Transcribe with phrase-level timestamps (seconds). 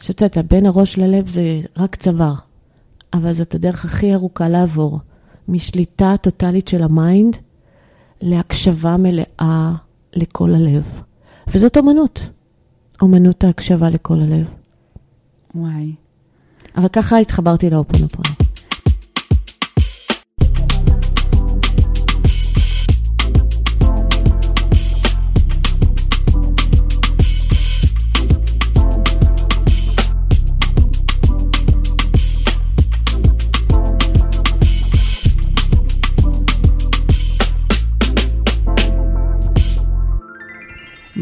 [0.00, 2.34] שאתה בין הראש ללב זה רק צוואר,
[3.12, 5.00] אבל זאת הדרך הכי ארוכה לעבור,
[5.48, 7.36] משליטה טוטאלית של ה mind
[8.22, 9.72] להקשבה מלאה
[10.14, 11.02] לכל הלב.
[11.48, 12.30] וזאת אומנות,
[13.02, 14.46] אומנות ההקשבה לכל הלב.
[15.54, 15.94] וואי.
[16.76, 18.39] אבל ככה התחברתי לאופנופונו.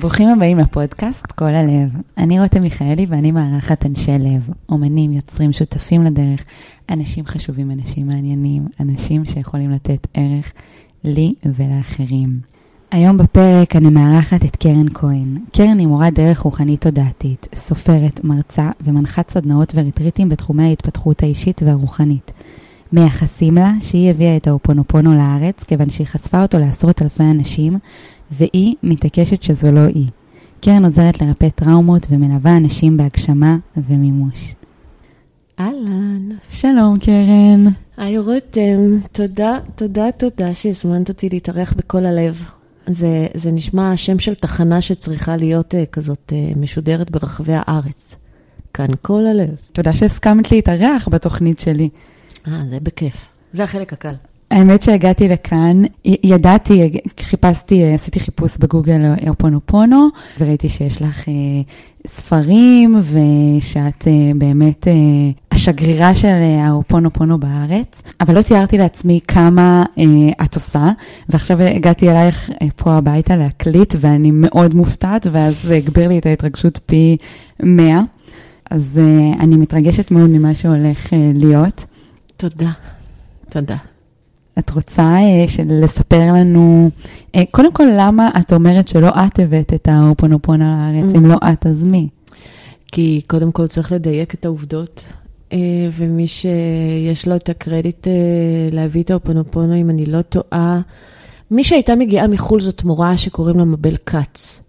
[0.01, 1.88] ברוכים הבאים לפודקאסט כל הלב.
[2.19, 6.45] אני רותם מיכאלי ואני מארחת אנשי לב, אומנים, יוצרים, שותפים לדרך,
[6.91, 10.53] אנשים חשובים, אנשים מעניינים, אנשים שיכולים לתת ערך
[11.05, 12.41] לי ולאחרים.
[12.91, 15.37] היום בפרק אני מארחת את קרן כהן.
[15.53, 22.33] קרן היא מורת דרך רוחנית תודעתית, סופרת, מרצה ומנחת סדנאות וריטריטים בתחומי ההתפתחות האישית והרוחנית.
[22.92, 27.78] מייחסים לה שהיא הביאה את האופונופונו לארץ, כיוון שהיא חשפה אותו לעשרות אלפי אנשים,
[28.31, 30.07] והיא מתעקשת שזו לא היא.
[30.61, 34.55] קרן עוזרת לרפא טראומות ומלווה אנשים בהגשמה ומימוש.
[35.61, 36.29] אהלן.
[36.51, 37.65] שלום קרן.
[37.97, 42.51] היי רותם, תודה, תודה, תודה שהזמנת אותי להתארח בכל הלב.
[42.87, 48.17] זה, זה נשמע השם של תחנה שצריכה להיות uh, כזאת uh, משודרת ברחבי הארץ.
[48.75, 49.55] כאן כל הלב.
[49.73, 51.89] תודה שהסכמת להתארח בתוכנית שלי.
[52.48, 53.27] אה, זה בכיף.
[53.53, 54.15] זה החלק הקל.
[54.51, 61.35] האמת שהגעתי לכאן, ידעתי, חיפשתי, עשיתי חיפוש בגוגל אופונופונו, וראיתי שיש לך אה,
[62.07, 64.93] ספרים, ושאת אה, באמת אה,
[65.53, 66.35] השגרירה של
[66.67, 69.85] האופונופונו בארץ, אבל לא תיארתי לעצמי כמה
[70.45, 70.91] את עושה,
[71.29, 76.81] ועכשיו הגעתי אלייך פה הביתה להקליט, ואני מאוד מופתעת, ואז זה הגביר לי את ההתרגשות
[76.87, 77.17] פי
[77.63, 78.01] 100.
[78.71, 79.01] אז
[79.41, 81.85] אני מתרגשת מאוד ממה שהולך להיות.
[82.37, 82.71] תודה.
[83.51, 83.77] תודה.
[84.59, 86.91] את רוצה אה, לספר לנו,
[87.35, 91.14] אה, קודם כל, למה את אומרת שלא את הבאת את האופונופון על הארץ?
[91.14, 91.29] אם mm.
[91.29, 92.08] לא את, אז מי?
[92.92, 95.05] כי קודם כל צריך לדייק את העובדות,
[95.52, 95.58] אה,
[95.92, 98.07] ומי שיש לו את הקרדיט
[98.73, 100.80] להביא את האופונופונו, אם אני לא טועה,
[101.51, 104.61] מי שהייתה מגיעה מחו"ל זאת מורה שקוראים לה מבל כץ.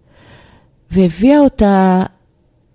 [0.90, 2.02] והביאה אותה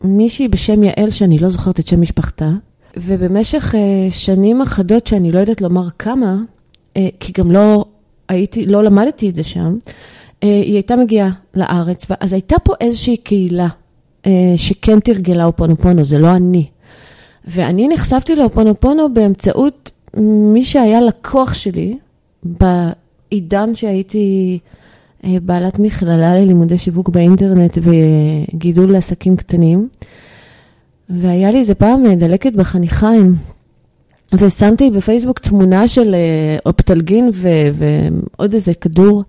[0.03, 2.49] מישהי בשם יעל, שאני לא זוכרת את שם משפחתה,
[2.97, 3.75] ובמשך
[4.09, 6.35] שנים אחדות, שאני לא יודעת לומר כמה,
[7.19, 7.85] כי גם לא
[8.29, 9.77] הייתי, לא למדתי את זה שם,
[10.43, 13.67] אה, היא הייתה מגיעה לארץ, אז הייתה פה איזושהי קהילה
[14.25, 16.65] אה, שכן תרגלה אופונופונו, זה לא אני.
[17.47, 19.91] ואני נחשפתי לאופונופונו באמצעות
[20.53, 21.97] מי שהיה לקוח שלי
[22.43, 24.59] בעידן שהייתי
[25.23, 29.89] בעלת מכללה ללימודי שיווק באינטרנט וגידול לעסקים קטנים.
[31.09, 33.35] והיה לי איזה פעם דלקת בחניכיים,
[34.33, 39.23] ושמתי בפייסבוק תמונה של אה, אופטלגין ו- ועוד איזה כדור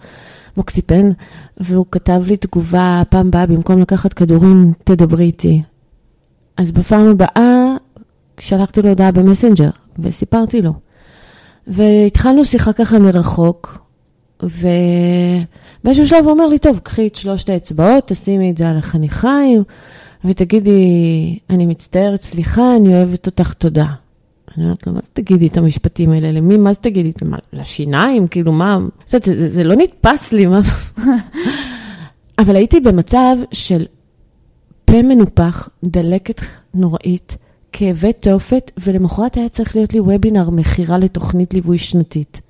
[0.56, 1.10] מוקסיפן,
[1.56, 5.62] והוא כתב לי תגובה, פעם באה, במקום לקחת כדורים, תדברי איתי.
[6.56, 7.76] אז בפעם הבאה
[8.38, 10.72] שלחתי לו הודעה במסנג'ר, וסיפרתי לו.
[11.66, 13.78] והתחלנו שיחה ככה מרחוק,
[14.42, 19.62] ובאיזשהו שלב הוא אומר לי, טוב, קחי את שלושת האצבעות, תשימי את זה על החניכיים,
[20.24, 23.86] ותגידי, אני מצטערת, סליחה, אני אוהבת אותך, תודה.
[24.56, 26.32] אני אומרת לו, מה זה תגידי את המשפטים האלה?
[26.32, 26.56] למי?
[26.56, 27.12] מה זה תגידי?
[27.22, 28.28] מה, לשיניים?
[28.28, 28.78] כאילו, מה?
[29.06, 30.60] זה, זה, זה, זה לא נתפס לי, מה?
[32.38, 33.86] אבל הייתי במצב של
[34.84, 36.40] פה מנופח, דלקת
[36.74, 37.36] נוראית,
[37.72, 42.40] כאבי תופת, ולמחרת היה צריך להיות לי וובינר מכירה לתוכנית ליווי שנתית.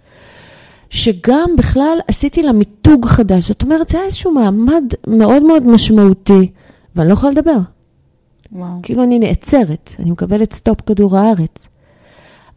[0.91, 6.51] שגם בכלל עשיתי לה מיתוג חדש, זאת אומרת, זה היה איזשהו מעמד מאוד מאוד משמעותי,
[6.97, 7.59] ואני לא יכולה לדבר.
[8.53, 8.83] וואו.
[8.83, 11.69] כאילו אני נעצרת, אני מקבלת סטופ כדור הארץ.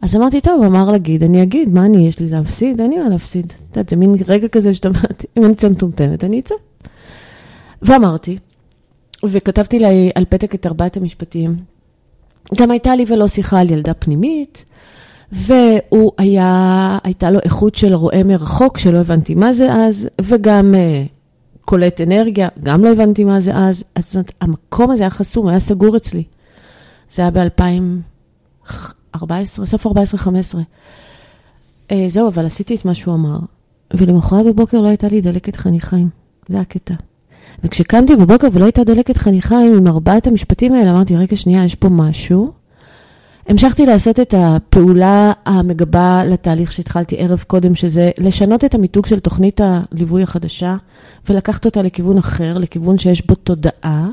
[0.02, 2.80] אז אמרתי, טוב, אמרת להגיד, אני אגיד, מה אני, יש לי להפסיד?
[2.80, 3.46] אין לי מה להפסיד.
[3.46, 6.54] את יודעת, זה מין רגע כזה שאתה אומרת, אם אני אצא מטומטמת, אני אצא.
[7.82, 8.38] ואמרתי,
[9.24, 11.56] וכתבתי לי על פתק את ארבעת המשפטים.
[12.58, 14.64] גם הייתה לי ולא שיחה על ילדה פנימית,
[15.32, 21.08] והוא היה, הייתה לו איכות של רואה מרחוק, שלא הבנתי מה זה אז, וגם uh,
[21.64, 23.84] קולט אנרגיה, גם לא הבנתי מה זה אז.
[23.98, 26.24] זאת אומרת, המקום הזה היה חסום, היה סגור אצלי.
[27.10, 27.62] זה היה ב-2000...
[29.14, 29.90] 14, סוף 14-15.
[31.90, 33.38] אה, זהו, אבל עשיתי את מה שהוא אמר.
[33.94, 36.08] ולמחרת בבוקר לא הייתה לי דלקת חניכיים.
[36.48, 36.94] זה הקטע.
[37.64, 41.88] וכשקמתי בבוקר ולא הייתה דלקת חניכיים עם ארבעת המשפטים האלה, אמרתי, רגע, שנייה, יש פה
[41.88, 42.52] משהו.
[43.48, 49.60] המשכתי לעשות את הפעולה המגבה לתהליך שהתחלתי ערב קודם, שזה לשנות את המיתוג של תוכנית
[49.64, 50.76] הליווי החדשה
[51.28, 54.08] ולקחת אותה לכיוון אחר, לכיוון שיש בו תודעה,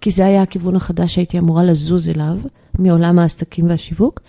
[0.00, 2.36] כי זה היה הכיוון החדש שהייתי אמורה לזוז אליו,
[2.78, 4.20] מעולם העסקים והשיווק.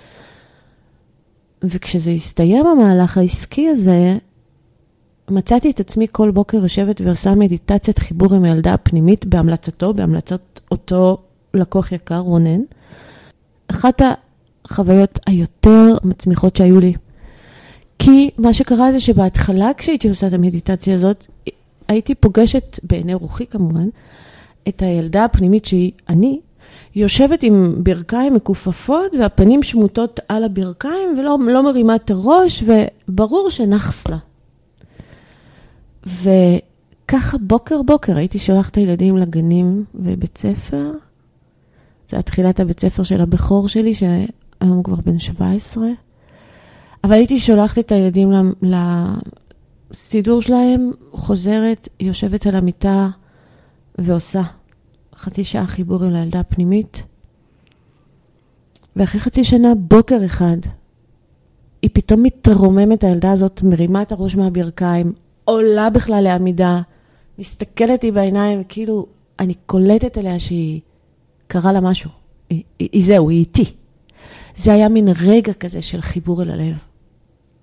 [1.64, 4.18] וכשזה הסתיים המהלך העסקי הזה,
[5.30, 10.42] מצאתי את עצמי כל בוקר יושבת ועושה מדיטציית חיבור עם הילדה הפנימית בהמלצתו, בהמלצת
[10.72, 11.18] אותו
[11.54, 12.62] לקוח יקר, רונן.
[13.68, 14.02] אחת
[14.66, 16.94] החוויות היותר מצמיחות שהיו לי.
[18.00, 21.28] כי מה שקרה זה שבהתחלה כשהייתי עושה את המדיטציה הזאת,
[21.88, 23.88] הייתי פוגשת, בעיני רוחי כמובן,
[24.68, 26.40] את הילדה הפנימית שהיא אני,
[26.96, 32.64] יושבת עם ברכיים מכופפות והפנים שמוטות על הברכיים ולא לא מרימה את הראש,
[33.08, 34.18] וברור שנחס לה.
[36.06, 40.92] וככה בוקר בוקר הייתי שולחת את הילדים לגנים ובית ספר.
[42.10, 44.28] זה היה תחילת הבית ספר של הבכור שלי, שהיום
[44.62, 45.88] הוא כבר בן 17.
[47.04, 48.32] אבל הייתי שולחת את הילדים
[49.92, 53.10] לסידור שלהם, חוזרת, יושבת על המיטה
[53.98, 54.42] ועושה
[55.16, 57.04] חצי שעה חיבור עם הילדה הפנימית.
[58.96, 60.58] ואחרי חצי שנה, בוקר אחד,
[61.82, 65.14] היא פתאום מתרוממת, הילדה הזאת, מרימה את הראש מהברכיים,
[65.46, 66.82] עולה בכלל לעמידה,
[67.40, 69.06] מסתכלת לי בעיניים, כאילו,
[69.40, 70.82] אני קולטת עליה שהיא,
[71.48, 72.10] קרה לה משהו.
[72.50, 73.74] היא, היא, היא זהו, היא איתי.
[74.56, 76.78] זה היה מין רגע כזה של חיבור אל הלב.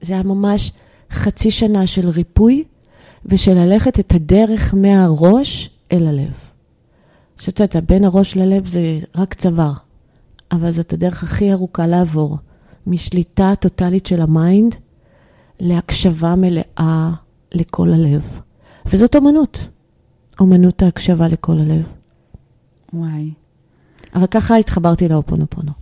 [0.01, 0.73] זה היה ממש
[1.11, 2.65] חצי שנה של ריפוי
[3.27, 6.50] ושל ללכת את הדרך מהראש אל הלב.
[7.41, 9.73] זאת אומרת, בין הראש ללב זה רק צוואר,
[10.53, 12.39] אבל זאת הדרך הכי ארוכה לעבור,
[12.87, 14.75] משליטה טוטאלית של ה mind
[15.61, 17.11] להקשבה מלאה
[17.53, 18.41] לכל הלב.
[18.87, 19.69] וזאת אומנות,
[20.41, 21.83] אומנות ההקשבה לכל הלב.
[22.93, 23.33] וואי.
[24.15, 25.73] אבל ככה התחברתי לאופונופונו.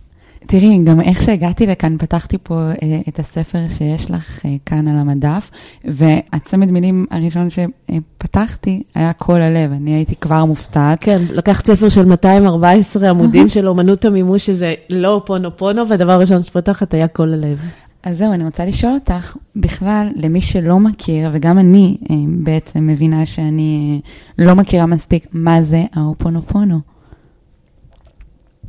[0.47, 4.97] תראי, גם איך שהגעתי לכאן, פתחתי פה אה, את הספר שיש לך אה, כאן על
[4.97, 5.51] המדף,
[5.85, 10.97] והצמד מילים הראשון שפתחתי היה כל הלב, אני הייתי כבר מופתעת.
[11.01, 16.93] כן, לקחת ספר של 214 עמודים של אומנות המימוש, שזה לא אופונופונו, והדבר הראשון שפתחת
[16.93, 17.59] היה כל הלב.
[18.03, 23.25] אז זהו, אני רוצה לשאול אותך, בכלל, למי שלא מכיר, וגם אני אה, בעצם מבינה
[23.25, 24.01] שאני
[24.39, 26.79] אה, לא מכירה מספיק, מה זה האופונופונו?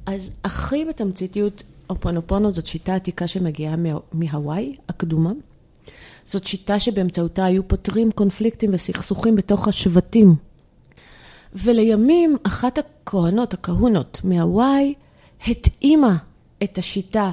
[0.07, 3.75] אז הכי בתמציתיות, אופונופונו זאת שיטה עתיקה שמגיעה
[4.13, 5.33] מהוואי הקדומה.
[6.25, 10.35] זאת שיטה שבאמצעותה היו פותרים קונפליקטים וסכסוכים בתוך השבטים.
[11.55, 14.95] ולימים אחת הכהנות, הכהונות מהוואי,
[15.47, 16.17] התאימה
[16.63, 17.31] את השיטה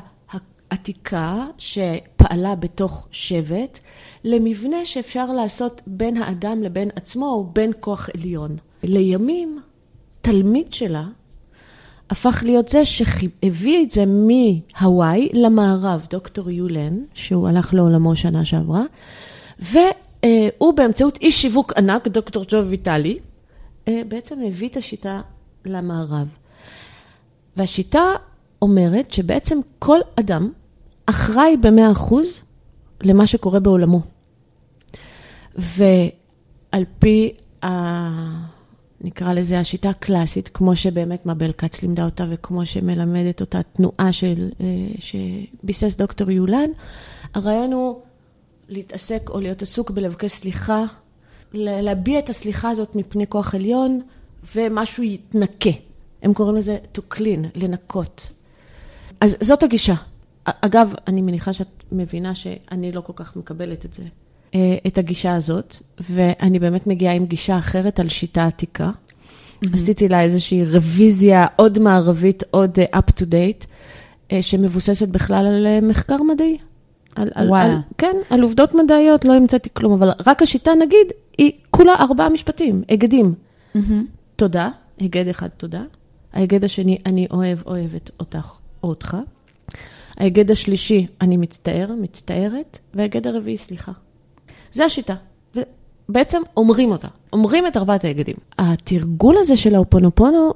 [0.71, 3.79] העתיקה שפעלה בתוך שבט
[4.23, 8.57] למבנה שאפשר לעשות בין האדם לבין עצמו או בין כוח עליון.
[8.83, 9.59] לימים
[10.21, 11.05] תלמיד שלה
[12.09, 18.83] הפך להיות זה שהביא את זה מהוואי למערב, דוקטור יולן, שהוא הלך לעולמו שנה שעברה,
[19.59, 23.19] והוא באמצעות איש שיווק ענק, דוקטור ג'וב ויטלי,
[23.87, 25.21] אה, בעצם הביא את השיטה
[25.65, 26.27] למערב.
[27.57, 28.03] והשיטה
[28.61, 30.51] אומרת שבעצם כל אדם
[31.05, 32.43] אחראי במאה אחוז
[33.01, 34.01] למה שקורה בעולמו.
[35.55, 37.33] ועל פי
[37.63, 38.56] ה...
[39.01, 44.49] נקרא לזה השיטה הקלאסית, כמו שבאמת מבל כץ לימדה אותה וכמו שמלמדת אותה תנועה של,
[44.61, 44.65] אה,
[44.99, 46.69] שביסס דוקטור יולן,
[47.33, 48.01] הרעיון הוא
[48.69, 50.85] להתעסק או להיות עסוק בלבקש סליחה,
[51.53, 54.01] להביע את הסליחה הזאת מפני כוח עליון,
[54.55, 55.69] ומשהו יתנקה.
[56.21, 58.29] הם קוראים לזה to clean, לנקות.
[59.21, 59.95] אז זאת הגישה.
[60.43, 64.03] אגב, אני מניחה שאת מבינה שאני לא כל כך מקבלת את זה.
[64.55, 65.75] אה, את הגישה הזאת,
[66.09, 68.89] ואני באמת מגיעה עם גישה אחרת על שיטה עתיקה.
[68.89, 69.69] Mm-hmm.
[69.73, 75.67] עשיתי לה איזושהי רוויזיה עוד מערבית, עוד uh, up to date, uh, שמבוססת בכלל על
[75.67, 76.57] uh, מחקר מדעי.
[77.15, 81.51] על, על, על, כן, על עובדות מדעיות, לא המצאתי כלום, אבל רק השיטה, נגיד, היא
[81.69, 83.33] כולה ארבעה משפטים, היגדים.
[83.75, 83.79] Mm-hmm.
[84.35, 85.83] תודה, היגד אחד, תודה.
[86.33, 88.51] ההיגד השני, אני אוהב, אוהבת אותך
[88.83, 89.17] או אותך.
[90.17, 92.79] ההיגד השלישי, אני מצטער, מצטערת.
[92.93, 93.91] וההיגד הרביעי, סליחה.
[94.73, 95.15] זה השיטה.
[95.55, 98.35] ובעצם אומרים אותה, אומרים את ארבעת ההיגדים.
[98.59, 100.53] התרגול הזה של האופונופונו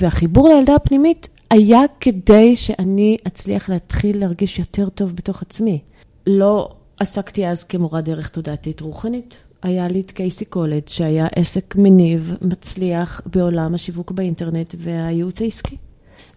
[0.00, 5.80] והחיבור לילדה הפנימית היה כדי שאני אצליח להתחיל להרגיש יותר טוב בתוך עצמי.
[6.26, 9.34] לא עסקתי אז כמורה דרך תודעתית רוחנית.
[9.62, 15.76] היה לי את קייסי קולג' שהיה עסק מניב, מצליח בעולם השיווק באינטרנט והייעוץ העסקי.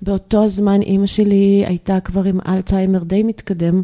[0.01, 3.84] באותו הזמן אימא שלי הייתה כבר עם אלצהיימר די מתקדם.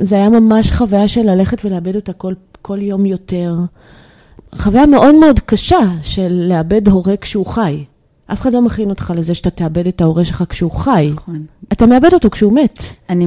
[0.00, 3.56] זה היה ממש חוויה של ללכת ולאבד אותה כל, כל יום יותר.
[4.54, 7.84] חוויה מאוד מאוד קשה של לאבד הורה כשהוא חי.
[8.32, 11.10] אף אחד לא מכין אותך לזה שאתה תאבד את ההורה שלך כשהוא חי.
[11.14, 11.42] נכון.
[11.72, 12.78] אתה מאבד אותו כשהוא מת.
[13.08, 13.26] אני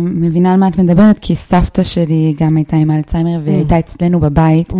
[0.00, 4.20] מבינה על מה את מדברת, כי סבתא שלי גם הייתה עם אלצהיימר, והיא הייתה אצלנו
[4.20, 4.72] בבית.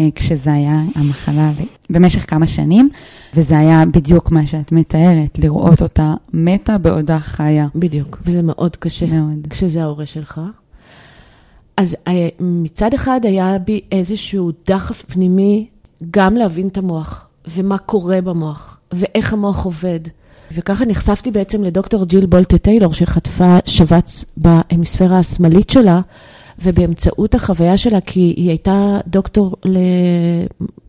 [0.00, 1.50] אה, כשזה היה המחלה
[1.90, 2.88] במשך כמה שנים,
[3.34, 7.64] וזה היה בדיוק מה שאת מתארת, לראות אותה מתה בעודה חיה.
[7.74, 9.06] בדיוק, וזה מאוד קשה.
[9.06, 9.46] מאוד.
[9.50, 10.40] כשזה ההורה שלך.
[11.78, 15.66] אז אה, מצד אחד היה בי איזשהו דחף פנימי
[16.10, 20.00] גם להבין את המוח, ומה קורה במוח, ואיך המוח עובד.
[20.52, 26.00] וככה נחשפתי בעצם לדוקטור ג'יל בולטה טיילור, שחטפה שבץ בהמיספירה השמאלית שלה,
[26.58, 29.56] ובאמצעות החוויה שלה, כי היא הייתה דוקטור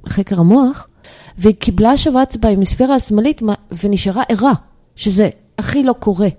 [0.05, 0.87] לחקר המוח,
[1.37, 3.41] והיא קיבלה שבץ בהמיספירה השמאלית
[3.83, 4.53] ונשארה ערה,
[4.95, 6.29] שזה הכי לא קורה.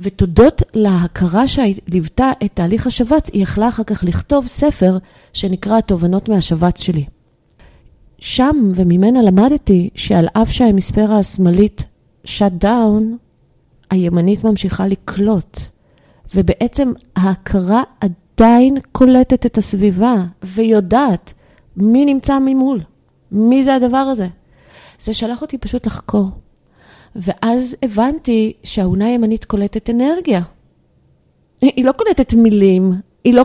[0.00, 4.98] ותודות להכרה שליוותה את תהליך השבץ, היא יכלה אחר כך לכתוב ספר
[5.32, 7.04] שנקרא התובנות מהשבץ שלי.
[8.18, 11.84] שם וממנה למדתי שעל אף שההמיספירה השמאלית
[12.24, 13.02] shut down,
[13.90, 15.60] הימנית ממשיכה לקלוט.
[16.34, 21.34] ובעצם ההכרה עדיין קולטת את הסביבה ויודעת
[21.76, 22.80] מי נמצא ממול,
[23.32, 24.28] מי זה הדבר הזה.
[24.98, 26.30] זה שלח אותי פשוט לחקור.
[27.16, 30.40] ואז הבנתי שהאונה הימנית קולטת אנרגיה.
[31.60, 32.92] היא לא קולטת מילים,
[33.24, 33.44] היא לא...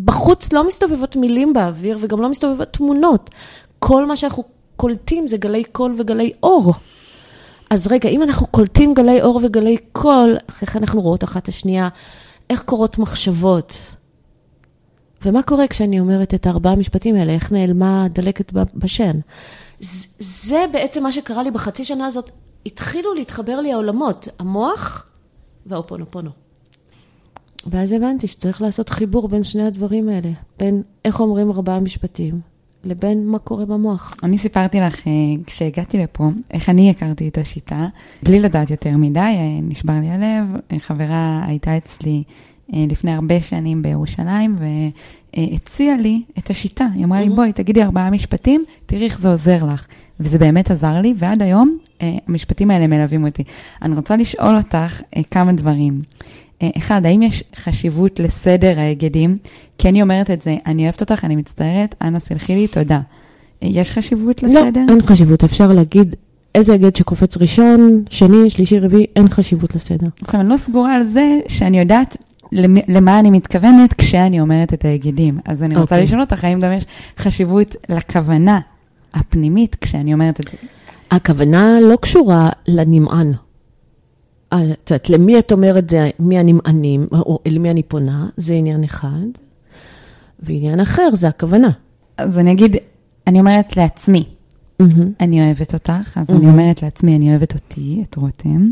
[0.00, 3.30] בחוץ לא מסתובבות מילים באוויר וגם לא מסתובבות תמונות.
[3.78, 4.44] כל מה שאנחנו
[4.76, 6.72] קולטים זה גלי קול וגלי אור.
[7.70, 11.88] אז רגע, אם אנחנו קולטים גלי אור וגלי קול, איך אנחנו רואות אחת את השנייה?
[12.50, 13.78] איך קורות מחשבות?
[15.24, 17.32] ומה קורה כשאני אומרת את הארבעה המשפטים האלה?
[17.32, 19.18] איך נעלמה דלקת בשן?
[20.18, 22.30] זה בעצם מה שקרה לי בחצי שנה הזאת.
[22.66, 25.06] התחילו להתחבר לי העולמות, המוח
[25.66, 26.30] והאופונופונו.
[27.66, 32.40] ואז הבנתי שצריך לעשות חיבור בין שני הדברים האלה, בין איך אומרים ארבעה משפטים,
[32.84, 34.14] לבין מה קורה במוח.
[34.22, 35.12] אני סיפרתי לך אה,
[35.46, 37.86] כשהגעתי לפה, איך אני הכרתי את השיטה,
[38.22, 40.46] בלי לדעת יותר מדי, אה, נשבר לי הלב.
[40.72, 42.22] אה, חברה הייתה אצלי
[42.72, 44.56] לפני הרבה שנים בירושלים,
[45.36, 46.86] והציעה לי את השיטה.
[46.94, 47.34] היא אמרה לי, Mhm.
[47.34, 49.86] בואי, תגידי ארבעה משפטים, תראי איך זה עוזר לך.
[50.20, 53.44] וזה באמת עזר לי, ועד היום אה, המשפטים האלה מלווים אותי.
[53.82, 56.00] אני רוצה לשאול אותך אה, כמה דברים.
[56.62, 59.36] אה, אחד, האם יש חשיבות לסדר ההיגדים?
[59.78, 63.00] כי אני אומרת את זה, אני אוהבת אותך, אני מצטערת, אנא סלחי לי, תודה.
[63.62, 64.80] אה, יש חשיבות לא, לסדר?
[64.88, 66.14] אין חשיבות, אפשר להגיד
[66.54, 70.06] איזה היגד שקופץ ראשון, שני, שלישי, רביעי, אין חשיבות לסדר.
[70.22, 72.16] עכשיו, אני לא סגורה על זה שאני יודעת
[72.52, 75.38] למ- למה אני מתכוונת כשאני אומרת את ההיגדים.
[75.44, 76.02] אז אני רוצה אוקיי.
[76.02, 76.84] לשאול אותך, האם גם יש
[77.18, 78.60] חשיבות לכוונה
[79.14, 80.56] הפנימית כשאני אומרת את זה?
[81.10, 83.32] הכוונה לא קשורה לנמען.
[84.52, 88.54] אה, את יודעת, למי את אומרת זה, מי הנמענים, או אל מי אני פונה, זה
[88.54, 89.26] עניין אחד.
[90.40, 91.70] ועניין אחר זה הכוונה.
[92.16, 92.76] אז אני אגיד,
[93.26, 94.24] אני אומרת לעצמי,
[94.80, 96.34] מהמם, אני אוהבת אותך, אז Mhm.
[96.34, 98.70] אני אומרת לעצמי, אני אוהבת אותי, את רותם.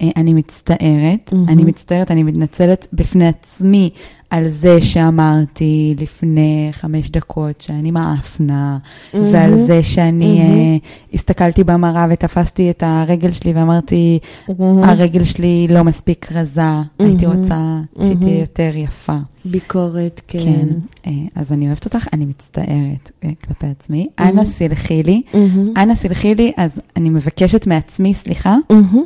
[0.00, 1.48] אה, אני מצטערת, מהמם.
[1.48, 3.90] אני מצטערת, אני מתנצלת בפני עצמי
[4.30, 8.78] על זה שאמרתי לפני חמש דקות שאני מאפנה,
[9.14, 10.50] ועל מהמם, זה שאני מהמם.
[10.50, 10.76] אה,
[11.14, 14.18] הסתכלתי במראה ותפסתי את הרגל שלי ואמרתי,
[14.58, 14.84] מהמם.
[14.84, 16.62] הרגל שלי לא מספיק רזה,
[16.98, 17.40] הייתי מהמם.
[17.40, 17.54] רוצה
[17.96, 18.14] מהמם.
[18.14, 19.16] שתהיה יותר יפה.
[19.44, 20.38] ביקורת, כן.
[20.38, 20.68] כן.
[21.06, 24.06] אה, אז אני אוהבת אותך, אני מצטערת אה, כלפי עצמי.
[24.18, 25.22] אנא סלחי לי.
[25.34, 28.56] מהמם, אנא סלחי לי, אז אני מבקשת מעצמי סליחה.
[28.70, 29.04] מהמם,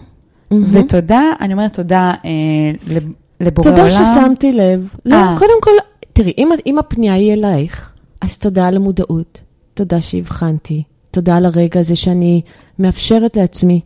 [0.50, 0.65] מהמם.
[0.71, 2.31] ותודה, אני אומרת תודה אה,
[3.40, 3.88] לבורא עולם.
[3.88, 4.88] תודה ששמתי לב.
[5.04, 5.37] לא, אה.
[5.38, 5.70] קודם כל,
[6.12, 9.38] תראי, אם, אם הפנייה היא אלייך, אז תודה על המודעות,
[9.75, 12.42] תודה שהבחנתי, תודה על הרגע הזה שאני
[12.78, 13.80] מאפשרת לעצמי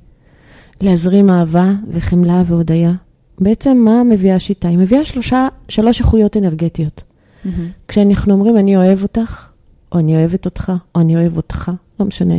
[0.81, 2.93] להזרים אהבה וחמלה והודיה.
[3.39, 4.69] בעצם מה מביאה השיטה?
[4.69, 7.03] היא מביאה שלושה, שלוש איכויות אנרגטיות.
[7.45, 7.69] מהמם.
[7.89, 9.49] כשאנחנו אומרים אני אוהב אותך,
[9.93, 12.35] או אני אוהבת אותך, או אני אוהב אותך, לא משנה.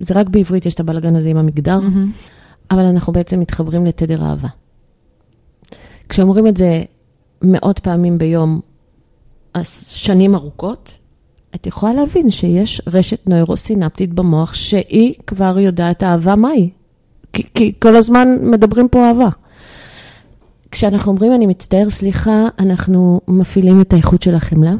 [0.00, 1.80] זה רק בעברית יש את הבלגן הזה עם המגדר.
[1.80, 2.12] מהמם.
[2.70, 4.48] אבל אנחנו בעצם מתחברים לתדר אהבה.
[6.08, 6.82] כשאומרים את זה
[7.42, 8.60] מאות פעמים ביום,
[9.62, 10.98] שנים ארוכות,
[11.54, 16.70] את יכולה להבין שיש רשת נוירוסינפטית במוח שהיא כבר יודעת אהבה מהי.
[17.32, 19.28] כי, כי כל הזמן מדברים פה אהבה.
[20.70, 24.74] כשאנחנו אומרים אני מצטער, סליחה, אנחנו מפעילים את האיכות של החמלה.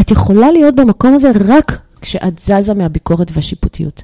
[0.00, 4.02] את יכולה להיות במקום הזה רק כשאת זזה מהביקורת והשיפוטיות.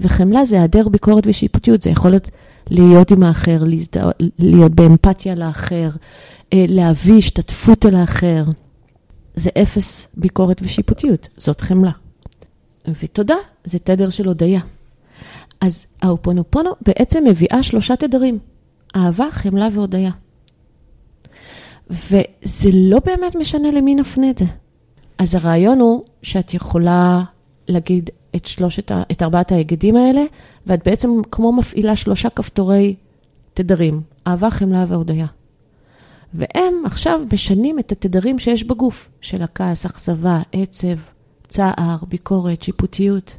[0.00, 2.30] וחמלה זה היעדר ביקורת ושיפוטיות, זה יכול להיות
[2.70, 5.90] להיות עם האחר, להזדהה, להיות באמפתיה לאחר,
[6.52, 8.44] אה, להביא השתתפות אל האחר.
[9.34, 11.90] זה אפס ביקורת ושיפוטיות, זאת חמלה.
[13.02, 13.34] ותודה,
[13.64, 14.60] זה תדר של הודיה.
[15.60, 18.38] אז האופונופונו בעצם מביאה שלושה תדרים,
[18.96, 20.10] אהבה, חמלה והודיה.
[21.90, 24.44] וזה לא באמת משנה למי נפנה את זה.
[25.18, 27.22] אז הרעיון הוא שאת יכולה
[27.68, 30.22] להגיד את שלושת, את ארבעת ההיגדים האלה,
[30.66, 32.94] ואת בעצם כמו מפעילה שלושה כפתורי
[33.54, 35.26] תדרים, אהבה, חמלה והודיה.
[36.34, 40.96] והם עכשיו משנים את התדרים שיש בגוף, של הכעס, אכזבה, עצב,
[41.48, 43.36] צער, ביקורת, שיפוטיות.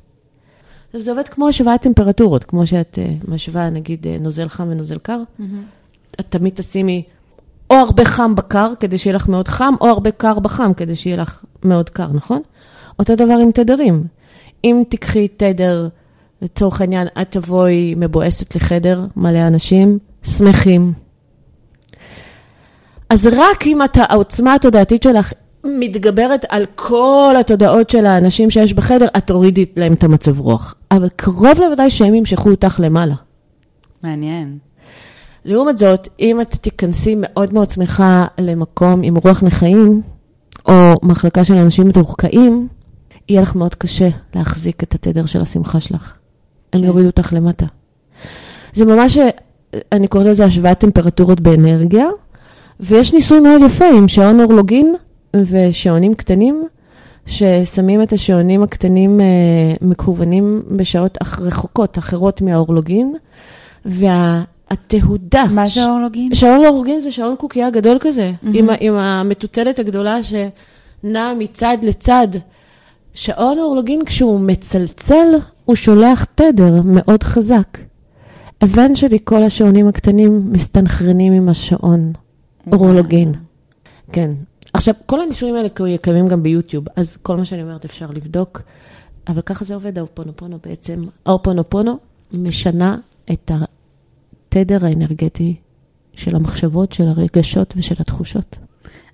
[0.86, 4.98] עכשיו, זה עובד כמו השוואת טמפרטורות, כמו שאת uh, משווה, נגיד, uh, נוזל חם ונוזל
[4.98, 5.22] קר.
[5.40, 5.44] Mm-hmm.
[6.20, 7.04] את תמיד תשימי
[7.70, 11.18] או הרבה חם בקר כדי שיהיה לך מאוד חם, או הרבה קר בחם כדי שיהיה
[11.18, 12.42] לך מאוד קר, נכון?
[13.00, 14.04] אותו דבר עם תדרים.
[14.66, 15.88] אם תיקחי תדר,
[16.42, 20.94] לצורך העניין, את תבואי מבואסת לחדר מלא אנשים, שמחים.
[23.10, 29.08] אז רק אם אתה, העוצמה התודעתית שלך מתגברת על כל התודעות של האנשים שיש בחדר,
[29.18, 30.76] את תורידי להם את המצב רוח.
[30.92, 33.16] אבל קרוב לוודאי שהם ימשכו אותך למעלה.
[34.04, 34.58] מעניין.
[35.46, 40.02] לעומת זאת, אם את תיכנסי מאוד מאוד שמחה למקום עם רוח נכאים,
[40.66, 42.68] או מחלקה של אנשים מתוחכאים,
[43.30, 46.14] יהיה לך מאוד קשה להחזיק את התדר של השמחה שלך.
[46.74, 46.86] הם כן.
[46.86, 47.66] יורידו אותך למטה.
[48.74, 49.18] זה ממש,
[49.92, 52.06] אני קוראת לזה השוואת טמפרטורות באנרגיה,
[52.80, 54.96] ויש ניסוי מאוד יפה עם שעון אורלוגין
[55.36, 56.68] ושעונים קטנים,
[57.26, 59.26] ששמים את השעונים הקטנים אה,
[59.82, 63.16] מקוונים בשעות אח, רחוקות, אחרות מהאורלוגין,
[63.86, 65.44] והתהודה...
[65.52, 66.34] מה זה האורלוגין?
[66.34, 68.48] שעון אורלוגין זה שעון קוקייה גדול כזה, mm-hmm.
[68.54, 72.28] עם, עם המטוטלת הגדולה שנעה מצד לצד.
[73.16, 75.28] שעון אורלוגין, כשהוא מצלצל,
[75.66, 77.78] הוא שולח תדר מאוד חזק.
[78.62, 82.14] הבן שלי, כל השעונים הקטנים מסתנכרנים עם השעון
[82.72, 83.34] אורלוגין.
[84.12, 84.32] כן.
[84.74, 85.70] עכשיו, כל הניסויים האלה
[86.02, 88.62] קיימים גם ביוטיוב, אז כל מה שאני אומרת אפשר לבדוק,
[89.28, 91.04] אבל ככה זה עובד, האופונופונו בעצם.
[91.26, 91.98] האופונופונו
[92.34, 92.98] משנה
[93.32, 95.56] את התדר האנרגטי
[96.14, 98.58] של המחשבות, של הרגשות ושל התחושות.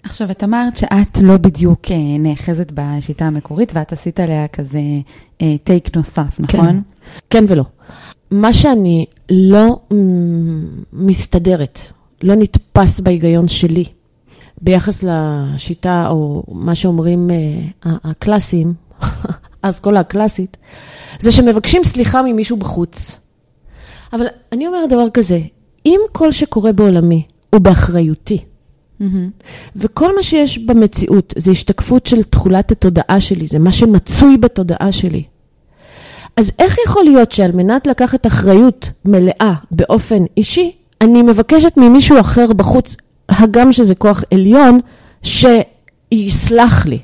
[0.04, 4.80] עכשיו, את אמרת שאת לא בדיוק אה, נאחזת בשיטה המקורית, ואת עשית עליה כזה
[5.42, 6.82] אה, טייק נוסף, נכון?
[7.30, 7.64] כן ולא.
[8.32, 9.80] מה שאני לא
[10.94, 11.80] מסתדרת,
[12.24, 13.86] לא נתפס בהיגיון שלי,
[14.62, 18.74] ביחס לשיטה, או מה שאומרים אה, הקלאסיים,
[19.64, 20.58] האסכולה הקלאסית,
[21.20, 23.20] זה שמבקשים סליחה ממישהו בחוץ.
[24.14, 25.40] אבל אני אומרת דבר כזה,
[25.86, 28.51] אם כל שקורה בעולמי הוא באחריותי.
[29.76, 35.24] וכל מה שיש במציאות זה השתקפות של תכולת התודעה שלי, זה מה שמצוי בתודעה שלי.
[36.38, 40.72] אז איך יכול להיות שעל מנת לקחת אחריות מלאה באופן אישי,
[41.02, 42.96] אני מבקשת ממישהו אחר בחוץ,
[43.30, 44.80] הגם שזה כוח עליון,
[45.24, 47.00] שיסלח לי,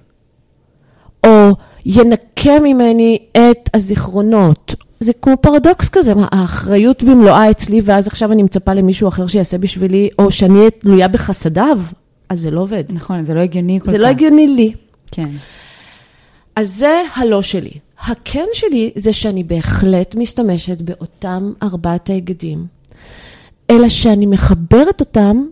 [1.27, 1.51] או
[1.85, 4.75] ינקה ממני את הזיכרונות.
[4.99, 9.57] זה כמו פרדוקס כזה, מה, האחריות במלואה אצלי, ואז עכשיו אני מצפה למישהו אחר שיעשה
[9.57, 11.79] בשבילי, או שאני אהיה תלויה בחסדיו,
[12.29, 12.83] אז זה לא עובד.
[12.89, 13.91] נכון, זה לא הגיוני כל כך.
[13.91, 14.73] זה לא הגיוני לי.
[15.11, 15.29] כן.
[16.55, 17.71] אז זה הלא שלי.
[17.99, 22.65] הכן שלי זה שאני בהחלט משתמשת באותם ארבעת ההיגדים,
[23.69, 25.45] אלא שאני מחברת אותם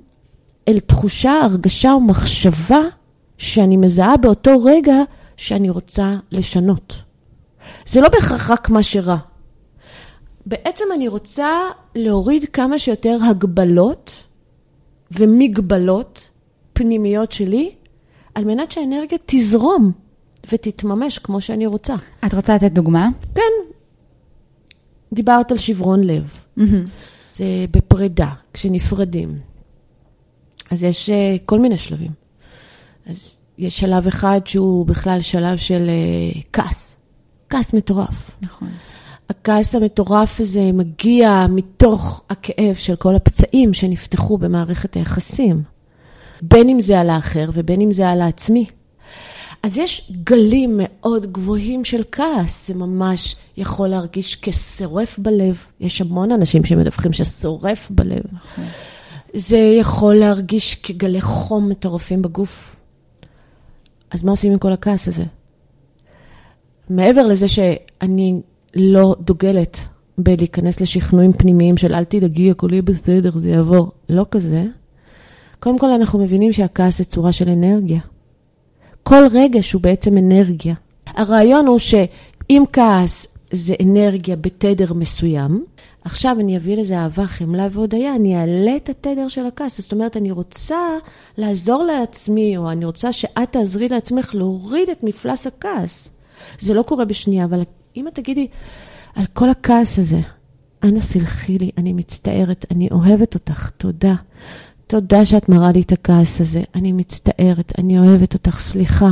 [0.67, 2.79] אל תחושה, הרגשה ומחשבה
[3.37, 4.95] שאני מזהה באותו רגע
[5.37, 6.95] שאני רוצה לשנות.
[7.87, 9.17] זה לא בהכרח רק מה שרע.
[10.45, 11.49] בעצם אני רוצה
[11.95, 14.23] להוריד כמה שיותר הגבלות
[15.11, 16.29] ומגבלות
[16.73, 17.71] פנימיות שלי,
[18.35, 19.91] על מנת שהאנרגיה תזרום
[20.51, 21.95] ותתממש כמו שאני רוצה.
[22.25, 23.09] את רוצה לתת דוגמה?
[23.35, 23.41] כן,
[25.13, 26.23] דיברת על שברון לב.
[26.57, 26.85] מהמם.
[27.33, 29.39] זה בפרידה, כשנפרדים.
[30.71, 32.11] אז יש אה, כל מיני שלבים.
[33.05, 36.95] אז יש שלב אחד שהוא בכלל שלב של אה, כעס.
[37.49, 38.31] כעס מטורף.
[38.41, 38.69] נכון.
[39.29, 45.63] הכעס המטורף הזה מגיע מתוך הכאב של כל הפצעים שנפתחו במערכת היחסים.
[46.41, 48.65] בין אם זה על האחר ובין אם זה על העצמי.
[49.63, 55.57] אז יש גלים מאוד גבוהים של כעס, זה ממש יכול להרגיש כשורף בלב.
[55.79, 58.23] יש המון אנשים שמדווחים ששורף בלב.
[59.33, 62.75] זה יכול להרגיש כגלי חום מטורפים בגוף.
[64.11, 65.23] אז מה עושים עם כל הכעס הזה?
[66.89, 68.39] מעבר לזה שאני
[68.75, 69.77] לא דוגלת
[70.17, 73.91] בלהיכנס לשכנועים פנימיים של אל תדאגי, הכל יהיה בסדר, זה יעבור.
[74.09, 74.63] לא כזה.
[75.59, 77.99] קודם כל אנחנו מבינים שהכעס זה צורה של אנרגיה.
[79.03, 80.75] כל רגש הוא בעצם אנרגיה.
[81.07, 85.63] הרעיון הוא שאם כעס זה אנרגיה בתדר מסוים,
[86.05, 89.81] עכשיו אני אביא לזה אהבה, חמלה והודיה, אני אעלה את התדר של הכעס.
[89.81, 90.77] זאת אומרת, אני רוצה
[91.37, 96.09] לעזור לעצמי, או אני רוצה שאת תעזרי לעצמך להוריד את מפלס הכעס.
[96.59, 97.61] זה לא קורה בשנייה, אבל
[97.97, 98.47] אם את תגידי
[99.15, 100.19] על כל הכעס הזה,
[100.83, 104.15] אנא סלחי לי, אני מצטערת, אני אוהבת אותך, תודה.
[104.87, 109.11] תודה שאת מראה לי את הכעס הזה, אני מצטערת, אני אוהבת אותך, סליחה.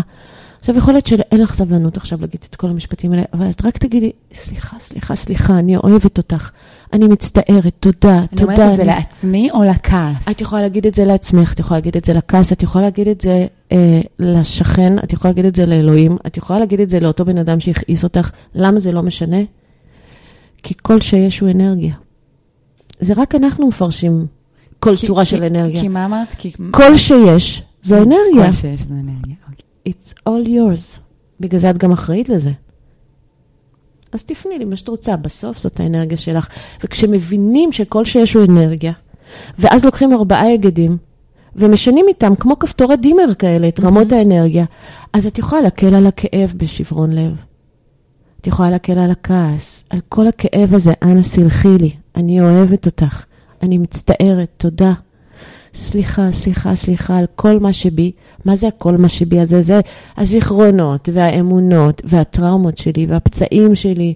[0.63, 3.77] עכשיו, יכול להיות שאין לך סבלנות עכשיו להגיד את כל המשפטים האלה, אבל את רק
[3.77, 6.51] תגידי, סליחה, סליחה, סליחה, אני אוהבת אותך,
[6.93, 8.43] אני מצטערת, תודה, אני תודה.
[8.53, 10.27] אומרת את זה אני- לעצמי או לכעס?
[10.31, 13.07] את יכולה להגיד את זה לעצמך, את יכולה להגיד את זה לכעס, את יכולה להגיד
[13.07, 16.99] את זה אה, לשכן, את יכולה להגיד את זה לאלוהים, את יכולה להגיד את זה
[16.99, 18.29] לאותו בן אדם שהכעיס אותך.
[18.55, 19.37] למה זה לא משנה?
[20.63, 21.93] כי כל שיש הוא אנרגיה.
[22.99, 24.25] זה רק אנחנו מפרשים
[24.79, 25.81] כל כי- צורה כי- של אנרגיה.
[25.81, 26.27] כי מה אמרת?
[26.37, 26.51] כי...
[26.71, 28.45] כל שיש זו אנרגיה.
[28.45, 29.35] כל שיש זו אנרגיה.
[29.49, 29.65] אוקיי.
[29.89, 30.99] It's all yours.
[31.39, 32.51] בגלל זה את גם אחראית לזה.
[34.11, 36.47] אז תפני לי מה שאת רוצה, בסוף זאת האנרגיה שלך.
[36.83, 38.93] וכשמבינים שכל שיש הוא אנרגיה,
[39.59, 40.97] ואז לוקחים ארבעה היגדים,
[41.55, 44.65] ומשנים איתם, כמו כפתורי דימר כאלה, את רמות האנרגיה,
[45.13, 47.35] אז את יכולה להקל על הכאב בשברון לב.
[48.41, 53.25] את יכולה להקל על הכעס, על כל הכאב הזה, אנא סלחי לי, אני אוהבת אותך,
[53.61, 54.93] אני מצטערת, תודה.
[55.73, 58.11] סליחה, סליחה, סליחה על כל מה שבי.
[58.45, 59.61] מה זה הכל מה שבי הזה?
[59.61, 59.79] זה
[60.17, 64.13] הזיכרונות והאמונות והטראומות שלי והפצעים שלי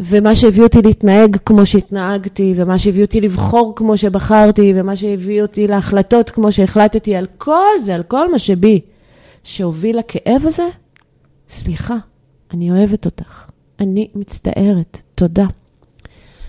[0.00, 5.66] ומה שהביא אותי להתנהג כמו שהתנהגתי ומה שהביא אותי לבחור כמו שבחרתי ומה שהביא אותי
[5.66, 8.80] להחלטות כמו שהחלטתי על כל זה, על כל מה שבי
[9.44, 10.68] שהוביל לכאב הזה.
[11.48, 11.96] סליחה,
[12.52, 13.44] אני אוהבת אותך.
[13.80, 15.46] אני מצטערת, תודה.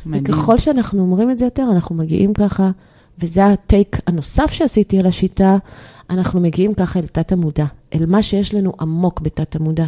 [0.05, 0.23] מדהים.
[0.23, 2.71] וככל שאנחנו אומרים את זה יותר, אנחנו מגיעים ככה,
[3.19, 5.57] וזה הטייק הנוסף שעשיתי על השיטה,
[6.09, 9.85] אנחנו מגיעים ככה אל תת המודע, אל מה שיש לנו עמוק בתת המודע.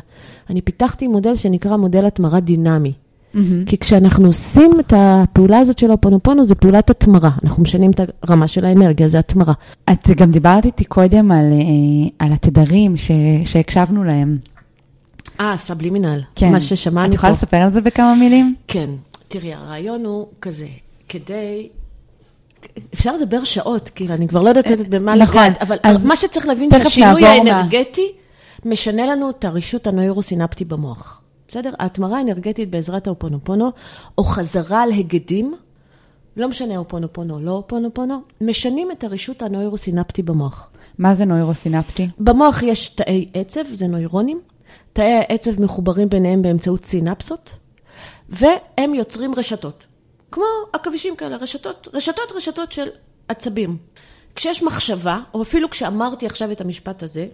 [0.49, 2.93] אני פיתחתי מודל שנקרא מודל התמרה דינמי.
[3.33, 3.65] מהמם.
[3.65, 7.29] כי כשאנחנו עושים את הפעולה הזאת של האופונופונו, זה פעולת התמרה.
[7.43, 9.53] אנחנו משנים את הרמה של האנרגיה, זה התמרה.
[9.91, 13.11] את גם דיברת איתי קודם על, אה, על התדרים ש,
[13.45, 14.37] שהקשבנו להם.
[15.39, 16.21] אה, סבלימינל.
[16.35, 16.51] כן.
[16.51, 17.15] מה ששמענו את פה.
[17.15, 18.55] יכולה לספר על זה בכמה מילים?
[18.67, 18.89] כן.
[19.27, 20.67] תראי, הרעיון הוא כזה,
[21.09, 21.69] כדי...
[22.93, 25.41] אפשר לדבר שעות, כאילו, אני כבר לא יודעת לתת במה נכון.
[25.41, 28.11] לגעת, אבל מה שצריך להבין, שהשינוי האנרגטי
[28.65, 31.21] משנה לנו את הרישות הנוירוסינפטי במוח.
[31.47, 31.73] בסדר?
[31.79, 33.71] ההתמרה האנרגטית בעזרת האופונופונו,
[34.17, 35.55] או חזרה על היגדים,
[36.37, 40.69] לא משנה אופונופונו או לא אופונופונו, משנים את הרישות הנוירוסינפטי במוח.
[40.97, 42.07] מה זה נוירוסינפטי?
[42.19, 44.39] במוח יש תאי עצב, זה נוירונים.
[44.93, 47.51] תאי העצב מחוברים ביניהם באמצעות סינפסות,
[48.29, 49.85] והם יוצרים רשתות.
[50.31, 52.87] כמו עכבישים כאלה, רשתות, רשתות רשתות של
[53.27, 53.77] עצבים.
[54.35, 57.27] כשיש מחשבה, או אפילו כשאמרתי עכשיו את המשפט הזה,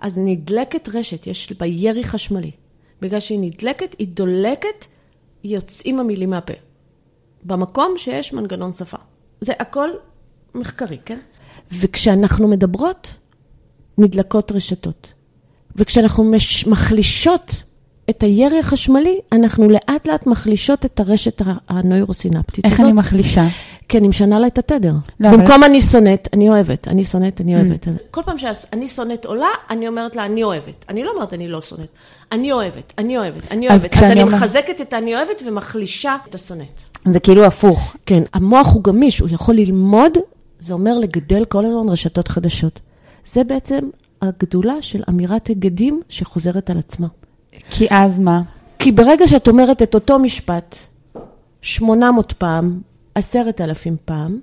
[0.00, 2.50] אז נדלקת רשת, יש בה ירי חשמלי.
[3.00, 4.86] בגלל שהיא נדלקת, היא דולקת,
[5.44, 6.52] יוצאים המילים מהפה.
[7.44, 8.96] במקום שיש מנגנון שפה.
[9.40, 9.88] זה הכל
[10.54, 11.18] מחקרי, כן?
[11.72, 13.16] וכשאנחנו מדברות,
[13.98, 15.12] נדלקות רשתות.
[15.76, 16.66] וכשאנחנו מש...
[16.66, 17.62] מחלישות
[18.10, 22.84] את הירי החשמלי, אנחנו לאט לאט מחלישות את הרשת הנוירוסינפטית איך הזאת.
[22.84, 23.44] אני מחלישה?
[23.88, 24.92] כי אני משנה לה את התדר.
[24.92, 27.88] לא, לא, אבל- במקום אני שונאת, אני אוהבת, אני שונאת, אני אוהבת.
[28.10, 30.84] כל פעם שאני שונאת עולה, אני אומרת לה, אני אוהבת.
[30.88, 31.88] אני לא אומרת, אני לא שונאת.
[32.32, 33.92] אני אוהבת, אני אוהבת, אני אז אוהבת.
[33.92, 36.80] אז כשאני אני אומר- מחזקת את אני אוהבת ומחלישה את השונאת.
[37.04, 37.96] זה כאילו הפוך.
[38.06, 40.12] כן, המוח הוא גמיש, הוא יכול ללמוד,
[40.58, 42.80] זה אומר לגדל כל הזמן רשתות חדשות.
[43.26, 43.78] זה בעצם
[44.22, 47.06] הגדולה של אמירת היגדים שחוזרת על עצמה.
[47.70, 48.42] כי אז מה?
[48.78, 50.76] כי ברגע שאת אומרת את אותו משפט
[51.62, 52.80] 800 פעם,
[53.14, 54.40] 10,000 פעם,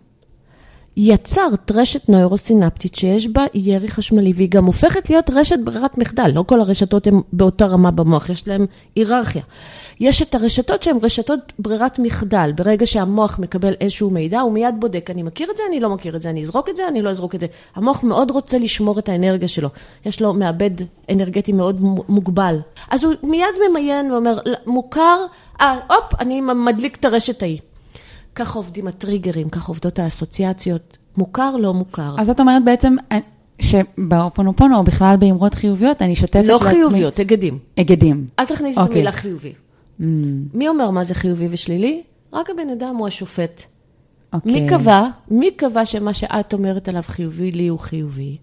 [0.98, 6.32] יצרת רשת נוירוסינפטית שיש בה ירי חשמלי, והיא גם הופכת להיות רשת ברירת מחדל.
[6.34, 9.42] לא כל הרשתות הן באותה רמה במוח, יש להן היררכיה.
[10.00, 12.52] יש את הרשתות שהן רשתות ברירת מחדל.
[12.56, 16.16] ברגע שהמוח מקבל איזשהו מידע, הוא מיד בודק, אני מכיר את זה, אני לא מכיר
[16.16, 17.48] את זה, אני אזרוק את זה, אני לא אזרוק את זה.
[17.76, 19.70] המוח מאוד רוצה לשמור את האנרגיה שלו.
[20.06, 20.72] יש לו מעבד
[21.12, 22.60] אנרגטי מאוד מוגבל.
[22.90, 25.26] אז הוא מיד ממיין ואומר, מוכר,
[25.62, 27.60] אה, הופ, אני מדליק את הרשת ההיא.
[28.36, 30.98] ככה עובדים הטריגרים, ככה עובדות האסוציאציות.
[31.18, 32.16] מוכר, לא מוכר.
[32.20, 33.20] אז את אומרת בעצם אה,
[33.60, 36.70] שבאופונופונו, או בכלל באמרות חיוביות, אני שותפת לא לעצמי...
[36.70, 37.60] חיוביות, היגדים.
[37.76, 38.28] היגדים.
[38.40, 38.94] אל תכניס את אוקיי.
[38.94, 39.54] המילה חיובי.
[40.00, 40.04] Mm,
[40.54, 42.02] מי אומר מה זה חיובי ושלילי?
[42.34, 43.64] רק הבן אדם הוא השופט.
[44.34, 44.62] אוקיי.
[44.62, 45.08] מי קבע?
[45.32, 48.38] מי קבע שמה שאת אומרת עליו חיובי לי הוא חיובי?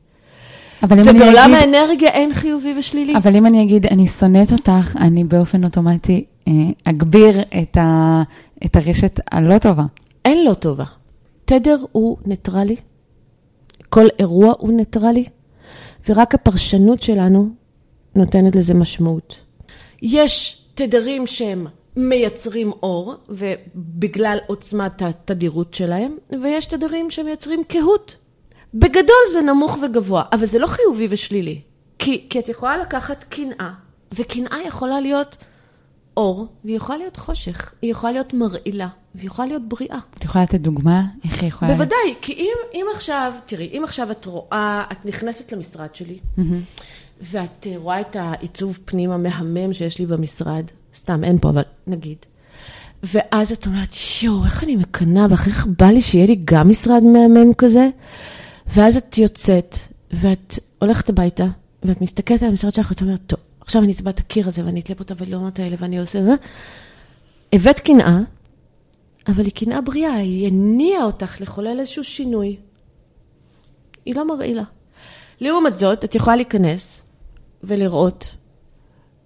[0.82, 1.74] אבל אם אני ובעולם אגיד...
[1.74, 3.16] האנרגיה אין חיובי ושלילי.
[3.16, 6.24] אבל אם אני אגיד, אני שונאת אותך, אני באופן אוטומטי
[6.84, 8.22] אגביר את, ה,
[8.66, 9.84] את הרשת הלא טובה.
[10.24, 10.84] אין לא טובה.
[11.44, 12.76] תדר הוא ניטרלי,
[13.88, 15.24] כל אירוע הוא ניטרלי,
[16.08, 17.48] ורק הפרשנות שלנו
[18.14, 19.38] נותנת לזה משמעות.
[20.02, 28.16] יש תדרים שהם מייצרים אור, ובגלל עוצמת התדירות שלהם, ויש תדרים שמייצרים קהות.
[28.74, 31.60] בגדול זה נמוך וגבוה, אבל זה לא חיובי ושלילי.
[31.98, 33.70] כי, כי את יכולה לקחת קנאה,
[34.14, 35.36] וקנאה יכולה להיות
[36.18, 39.98] אור, והיא יכולה להיות חושך, היא יכולה להיות מרעילה, והיא יכולה להיות בריאה.
[40.18, 41.02] את יכולה לתת דוגמה?
[41.24, 41.72] איך היא יכולה...
[41.72, 46.60] בוודאי, כי אם, אם עכשיו, תראי, אם עכשיו את רואה, את נכנסת למשרד שלי, מהמם.
[47.20, 52.16] ואת אה, רואה את העיצוב פנים המהמם שיש לי במשרד, סתם, אין פה, אבל נגיד.
[53.02, 57.02] ואז את אומרת, יואו, איך אני מקנאה בך, איך בא לי שיהיה לי גם משרד
[57.02, 57.88] מהמם כזה?
[58.66, 59.76] ואז את יוצאת,
[60.10, 61.46] ואת הולכת הביתה,
[61.82, 64.80] ואת מסתכלת על המשרד שלך, ואת אומרת, טוב, עכשיו אני אתבע את הקיר הזה, ואני
[64.80, 66.18] אתלה פה את הווילונות האלה, ואני עושה...
[66.18, 66.34] אה?
[67.52, 68.18] הבאת קנאה,
[69.28, 72.56] אבל היא קנאה בריאה, היא הניעה אותך לחולל איזשהו שינוי.
[74.04, 74.62] היא לא מרעילה.
[75.40, 77.02] לעומת זאת, את יכולה להיכנס
[77.64, 78.34] ולראות,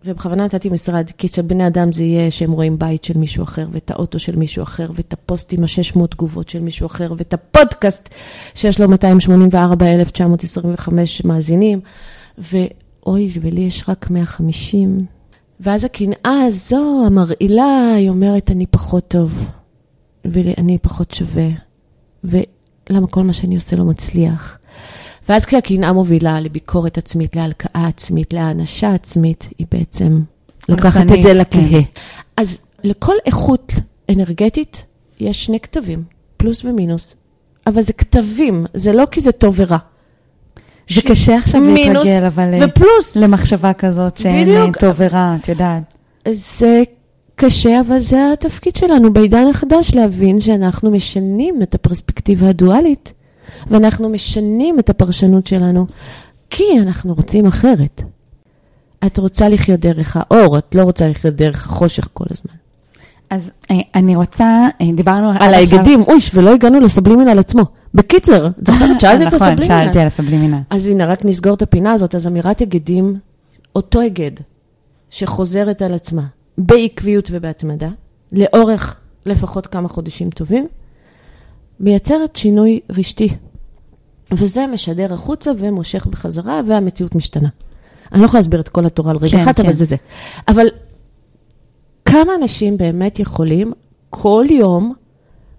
[0.05, 3.67] ובכוונה נתתי משרד, כי אצל בני אדם זה יהיה שהם רואים בית של מישהו אחר,
[3.73, 8.09] ואת האוטו של מישהו אחר, ואת הפוסט עם ה-600 תגובות של מישהו אחר, ואת הפודקאסט
[8.55, 11.81] שיש לו 284,925 מאזינים,
[13.07, 14.99] ואוי, ולי יש רק 150.
[15.61, 19.49] ואז הקנאה הזו, המרעילה, היא אומרת, אני פחות טוב,
[20.25, 21.49] ואני פחות שווה,
[22.25, 24.59] ולמה כל מה שאני עושה לא מצליח.
[25.29, 30.23] ואז כשהקנאה מובילה לביקורת עצמית, להלקאה עצמית, להענשה עצמית, היא בעצם
[30.69, 31.71] לוקחת את זה לכהה.
[31.71, 31.81] כן.
[32.37, 33.73] אז לכל איכות
[34.11, 34.85] אנרגטית
[35.21, 36.05] יש שני כתבים,
[36.37, 37.17] פלוס ומינוס.
[37.67, 39.79] אבל זה כתבים, זה לא כי זה טוב ורע.
[40.95, 41.07] זה ש...
[41.07, 43.17] קשה עכשיו להתרגל, אבל אה, ופלוס.
[43.17, 44.77] למחשבה כזאת שאין בדיוק.
[44.77, 45.83] טוב ורע, את יודעת.
[46.33, 46.83] זה
[47.37, 53.13] קשה, אבל זה התפקיד שלנו בעידן החדש, להבין שאנחנו משנים את הפרספקטיבה הדואלית
[53.67, 55.87] ואנחנו משנים את הפרשנות שלנו,
[56.51, 58.03] כי אנחנו רוצים אחרת.
[59.07, 62.55] את רוצה לחיות דרך האור, את לא רוצה לחיות דרך החושך כל הזמן.
[63.31, 66.03] אז אה, אני רוצה, אה, דיברנו על ההיגדים.
[66.03, 67.63] אויש, ולא הגענו לסבלימינל עצמו.
[67.95, 69.01] בקיצר, את זוכרת?
[69.01, 69.65] שאלתי את הסבלימינל.
[69.65, 70.59] נכון, שאלתי על הסבלימינל.
[70.71, 72.15] אז הנה, רק נסגור את הפינה הזאת.
[72.15, 73.19] אז אמירת היגדים,
[73.77, 74.31] אותו היגד,
[75.11, 76.27] שחוזרת על עצמה,
[76.59, 77.89] בעקביות ובהתמדה,
[78.33, 80.69] לאורך לפחות כמה חודשים טובים,
[81.81, 83.29] מייצרת שינוי רשתי
[84.33, 87.49] וזה משדר החוצה ומושך בחזרה, והמציאות משתנה.
[88.13, 89.65] אני לא יכולה להסביר את כל התורה על רגע כן, אחת, כן.
[89.65, 89.97] אבל זה זה.
[90.49, 90.67] אבל
[92.05, 93.73] כמה אנשים באמת יכולים
[94.11, 94.95] כל יום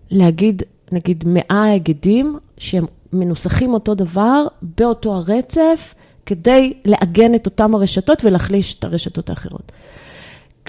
[0.09, 5.93] להגיד, נגיד, מאה היגדים שהם מנוסחים אותו דבר באותו הרצף,
[6.25, 9.71] כדי לעגן את אותם הרשתות ולהחליש את הרשתות האחרות.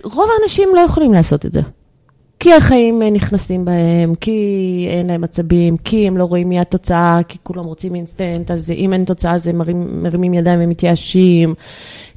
[0.05, 1.61] רוב האנשים לא יכולים לעשות את זה.
[2.41, 7.21] כי החיים אה, נכנסים בהם, כי אין להם עצבים, כי הם לא רואים מי התוצאה,
[7.29, 9.61] כי כולם רוצים אינסטנט, אז אם אין תוצאה אז הם
[10.03, 11.55] מרימים ידיים ומתייאשים.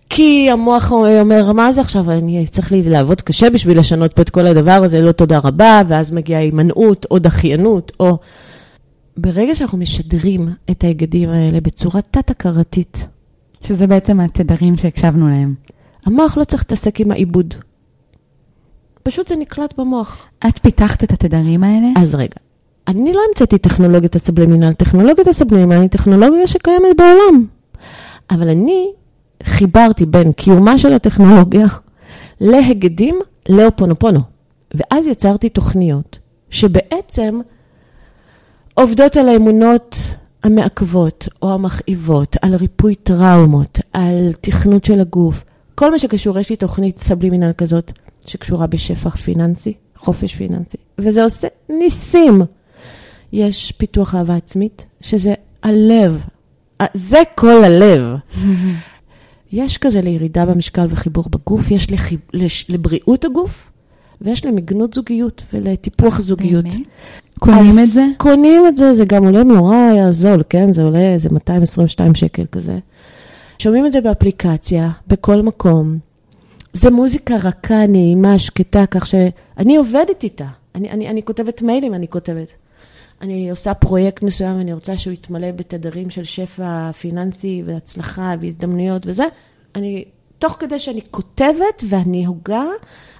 [0.09, 4.29] כי המוח אומר, מה זה עכשיו, אני צריך לי לעבוד קשה בשביל לשנות פה את
[4.29, 8.17] כל הדבר הזה, לא תודה רבה, ואז מגיעה הימנעות או דחיינות, או...
[9.17, 13.07] ברגע שאנחנו משדרים את ההיגדים האלה בצורה תת-הכרתית,
[13.61, 15.53] שזה בעצם התדרים שהקשבנו להם.
[16.05, 17.53] המוח לא צריך להתעסק עם העיבוד.
[19.03, 20.25] פשוט זה נקלט במוח.
[20.47, 21.87] את פיתחת את התדרים האלה?
[21.97, 22.35] אז רגע,
[22.87, 24.73] אני לא המצאתי טכנולוגיית הסבלימינל.
[24.73, 27.45] טכנולוגיית הסבלימינל היא טכנולוגיה שקיימת בעולם.
[28.31, 28.91] אבל אני
[29.43, 31.65] חיברתי בין קיומה של הטכנולוגיה
[32.41, 33.19] להגדים
[33.49, 34.19] לאופונופונו.
[34.73, 36.19] ואז יצרתי תוכניות
[36.49, 37.39] שבעצם
[38.73, 39.97] עובדות על האמונות
[40.43, 45.43] המעכבות או המכאיבות, על ריפוי טראומות, על תכנות של הגוף.
[45.75, 47.91] כל מה שקשור, יש לי תוכנית סבלימינל כזאת.
[48.27, 52.41] שקשורה בשפע פיננסי, חופש פיננסי, וזה עושה ניסים.
[53.33, 56.23] יש פיתוח אהבה עצמית, שזה הלב,
[56.93, 58.01] זה כל הלב.
[59.51, 62.19] יש כזה לירידה במשקל וחיבור בגוף, יש לחיב...
[62.33, 62.65] לש...
[62.69, 63.71] לבריאות הגוף,
[64.21, 66.65] ויש למגנות זוגיות ולטיפוח זוגיות.
[66.65, 66.87] באמת?
[67.39, 68.05] קונים את זה?
[68.17, 69.77] קונים את זה, זה גם עולה נורא
[70.09, 70.71] זול, כן?
[70.71, 72.79] זה עולה איזה 222 שקל כזה.
[73.59, 75.97] שומעים את זה באפליקציה, בכל מקום.
[76.73, 80.47] זה מוזיקה רכה, נעימה, שקטה, כך שאני עובדת איתה.
[80.75, 82.47] אני, אני, אני כותבת מיילים, אני כותבת.
[83.21, 89.25] אני עושה פרויקט מסוים, אני רוצה שהוא יתמלא בתדרים של שפע פיננסי והצלחה והזדמנויות וזה.
[89.75, 90.05] אני,
[90.39, 92.65] תוך כדי שאני כותבת ואני הוגה,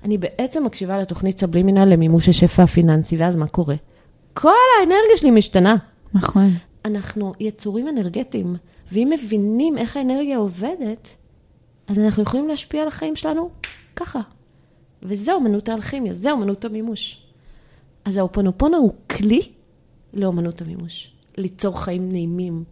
[0.04, 3.76] אני בעצם מקשיבה לתוכנית סבלימינל למימוש השפע הפיננסי, ואז מה קורה?
[4.34, 5.76] כל האנרגיה שלי משתנה.
[6.14, 6.54] נכון.
[6.86, 8.56] אנחנו יצורים אנרגטיים,
[8.92, 11.08] ואם מבינים איך האנרגיה עובדת,
[11.88, 13.50] אז אנחנו יכולים להשפיע על החיים שלנו
[13.96, 14.20] ככה.
[15.04, 17.28] וזה אומנות האלכימיה, זה אומנות המימוש.
[18.06, 19.42] אז האופונופונו הוא כלי
[20.14, 21.12] לאומנות המימוש.
[21.38, 22.64] ליצור חיים נעימים,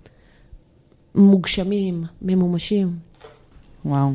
[1.15, 2.95] מוגשמים, ממומשים.
[3.85, 4.11] וואו.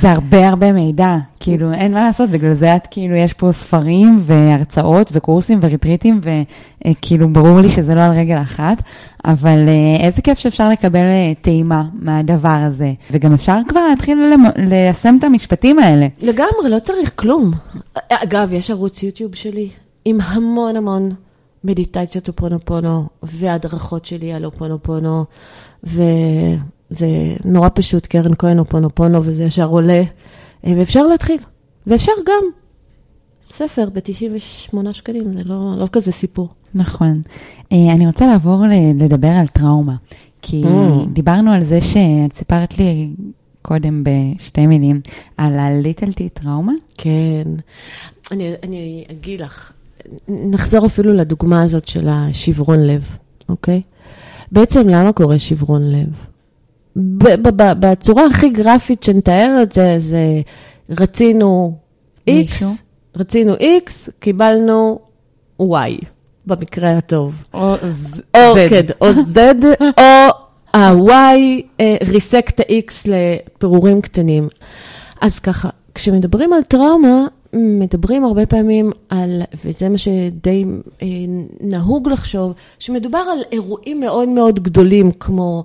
[0.00, 4.20] זה הרבה הרבה מידע, כאילו אין מה לעשות, בגלל זה את כאילו, יש פה ספרים
[4.22, 6.20] והרצאות וקורסים וריטריטים,
[6.86, 8.82] וכאילו ברור לי שזה לא על רגל אחת,
[9.24, 14.18] אבל אה, איזה כיף שאפשר לקבל אה, טעימה מהדבר הזה, וגם אפשר כבר להתחיל
[14.56, 16.06] ליישם את המשפטים האלה.
[16.22, 17.52] לגמרי, לא צריך כלום.
[18.08, 19.68] אגב, יש ערוץ יוטיוב שלי
[20.04, 21.10] עם המון המון
[21.66, 25.24] מדיטציות אופונופונו, והדרכות שלי על אופונופונו,
[25.84, 26.02] ו...
[26.90, 30.02] זה נורא פשוט, קרן כהן אופונופונו, וזה ישר עולה,
[30.66, 31.38] אה, ואפשר להתחיל.
[31.86, 32.44] ואפשר גם.
[33.52, 36.48] ספר ב-98 שקלים, זה לא, לא כזה סיפור.
[36.74, 37.20] נכון.
[37.72, 39.96] אה, אני רוצה לעבור לדבר על טראומה.
[40.42, 41.08] כי Mm.
[41.12, 43.10] דיברנו על זה שאת סיפרת לי
[43.62, 45.00] קודם בשתי מילים
[45.36, 45.52] על
[45.94, 46.72] t טראומה.
[46.94, 47.48] כן.
[48.30, 49.72] אני, אני אגיד לך,
[50.28, 53.16] נחזור אפילו לדוגמה הזאת של השברון לב,
[53.48, 53.82] אוקיי?
[54.52, 56.08] בעצם למה קורה שברון לב?
[57.80, 60.40] בצורה הכי גרפית שנתאר את זה, זה
[60.90, 61.78] רצינו
[62.30, 62.64] X?
[63.16, 64.98] רצינו X, קיבלנו
[65.62, 66.04] Y,
[66.46, 67.44] במקרה הטוב.
[67.54, 67.74] או
[68.36, 69.38] או, כן, או Z,
[69.82, 70.32] או
[70.74, 71.12] ה-Y
[71.80, 74.48] אה, ריסק את ה-X לפירורים קטנים.
[75.20, 80.64] אז ככה, כשמדברים על טראומה, מדברים הרבה פעמים על, וזה מה שדי
[81.02, 81.06] אה,
[81.60, 85.64] נהוג לחשוב, שמדובר על אירועים מאוד מאוד גדולים, כמו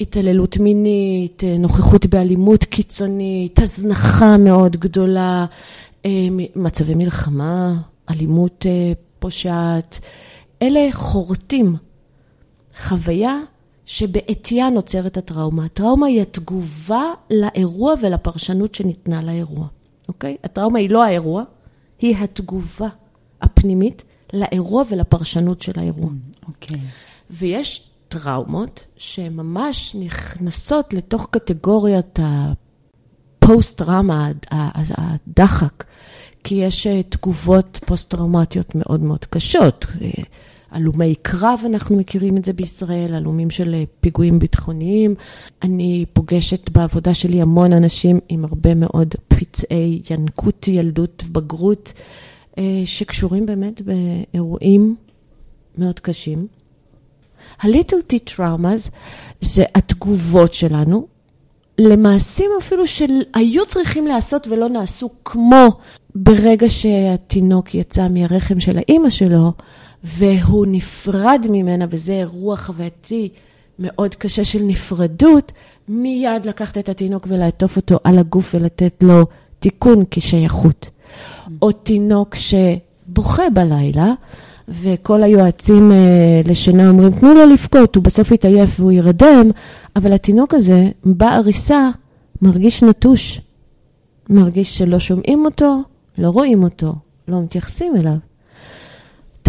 [0.00, 5.46] התעללות מינית, אה, נוכחות באלימות קיצונית, הזנחה מאוד גדולה,
[6.06, 6.10] אה,
[6.56, 7.74] מצבי מלחמה,
[8.10, 8.66] אלימות
[9.18, 10.00] פושעת.
[10.62, 11.76] אלה חורטים
[12.82, 13.38] חוויה
[13.86, 15.64] שבעטייה נוצרת הטראומה.
[15.64, 19.66] הטראומה היא התגובה לאירוע ולפרשנות שניתנה לאירוע,
[20.10, 20.36] אוקיי?
[20.44, 21.42] הטראומה היא לא האירוע,
[21.98, 22.88] היא התגובה
[23.42, 26.10] הפנימית לאירוע ולפרשנות של האירוע.
[26.48, 26.80] אוקיי.
[27.30, 35.84] ויש טראומות שממש נכנסות לתוך קטגוריית הפוסט-טראומה, הדחק,
[36.44, 39.86] כי יש אה, תגובות פוסט-טראומטיות מאוד מאוד קשות.
[40.70, 45.14] הלומי קרב, אנחנו מכירים את זה בישראל, הלומים של אה, פיגועים ביטחוניים.
[45.62, 51.92] אני פוגשת בעבודה שלי המון אנשים עם הרבה מאוד פצעי ינקות, ילדות, בגרות,
[52.58, 54.96] אה, שקשורים באמת באירועים
[55.78, 56.46] מאוד קשים.
[57.62, 58.90] ה-little t traumas
[59.40, 61.06] זה התגובות שלנו
[61.78, 65.68] למעשים אפילו שהיו צריכים להיעשות ולא נעשו, כמו
[66.14, 69.52] ברגע שהתינוק יצא מהרחם של האימא שלו
[70.04, 73.28] והוא נפרד ממנה, וזה אירוע חווייתי
[73.78, 75.52] מאוד קשה של נפרדות,
[75.88, 79.26] מיד לקחת את התינוק ולעטוף אותו על הגוף ולתת לו
[79.58, 80.90] תיקון כשייכות.
[81.62, 84.12] או תינוק שבוכה בלילה,
[84.68, 89.50] וכל היועצים אה, לשינה אומרים, תנו לו לבכות, הוא בסוף יתעייף והוא ירדם,
[89.96, 91.90] אבל התינוק הזה, בעריסה,
[92.42, 93.40] מרגיש נטוש.
[94.28, 95.78] מרגיש שלא שומעים אותו,
[96.18, 96.92] לא רואים אותו,
[97.28, 98.29] לא מתייחסים אליו.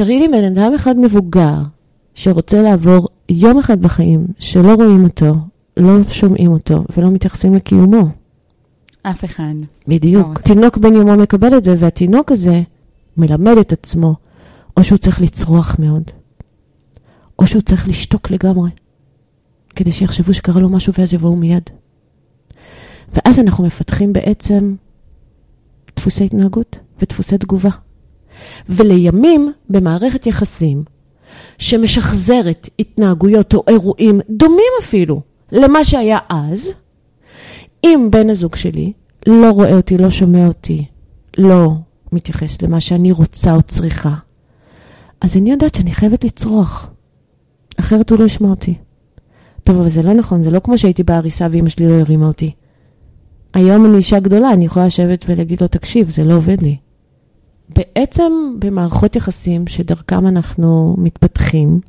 [0.04, 1.58] תראי לי בן אדם אחד מבוגר
[2.14, 5.36] שרוצה לעבור יום אחד בחיים שלא רואים אותו,
[5.78, 8.10] לא שומעים אותו ולא מתייחסים לקיומו.
[9.04, 9.54] אף אחד.
[9.88, 10.28] בדיוק.
[10.28, 10.42] לא.
[10.44, 12.62] תינוק בן יומו מקבל את זה, והתינוק הזה
[13.18, 14.16] מלמד את עצמו,
[14.78, 16.04] או שהוא צריך לצרוח מאוד,
[17.40, 18.70] או שהוא צריך לשתוק לגמרי,
[19.76, 21.70] כדי שיחשבו שקרה לו משהו ואז יבואו מיד.
[23.14, 24.76] ואז אנחנו מפתחים בעצם
[25.96, 27.70] דפוסי התנהגות ודפוסי תגובה.
[28.70, 30.84] ולימים, במערכת יחסים
[31.58, 36.72] שמשחזרת התנהגויות או אירועים דומים אפילו למה שהיה אז,
[37.84, 38.94] אם בן הזוג שלי
[39.28, 40.86] לא רואה אותי, לא שומע אותי,
[41.38, 41.72] לא
[42.12, 44.14] מתייחס למה שאני רוצה או צריכה,
[45.22, 46.88] אז אני יודעת שאני חייבת לצרוח,
[47.80, 48.76] אחרת הוא לא ישמע אותי.
[49.64, 52.52] טוב, אבל זה לא נכון, זה לא כמו שהייתי בעריסה ואימא שלי לא הרימה אותי.
[53.54, 56.78] היום אני אישה גדולה, אני יכולה לשבת ולהגיד לו, תקשיב, זה לא עובד לי.
[57.76, 61.80] בעצם במערכות יחסים שדרכם אנחנו מתפתחים,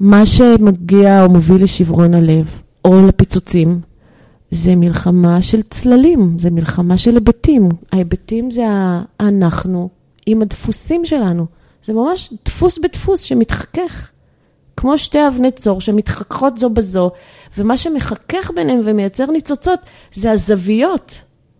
[0.00, 3.80] מה שמגיע או מוביל לשברון הלב, או לפיצוצים,
[4.50, 7.68] זה מלחמה של צללים, זה מלחמה של היבטים.
[7.92, 8.66] ההיבטים זה
[9.20, 9.88] אנחנו
[10.26, 11.46] עם הדפוסים שלנו.
[11.84, 14.08] זה ממש דפוס בדפוס שמתחכך.
[14.76, 17.10] כמו שתי אבני צור שמתחככות זו בזו,
[17.58, 19.80] ומה שמחכך ביניהם ומייצר ניצוצות
[20.14, 21.14] זה הזוויות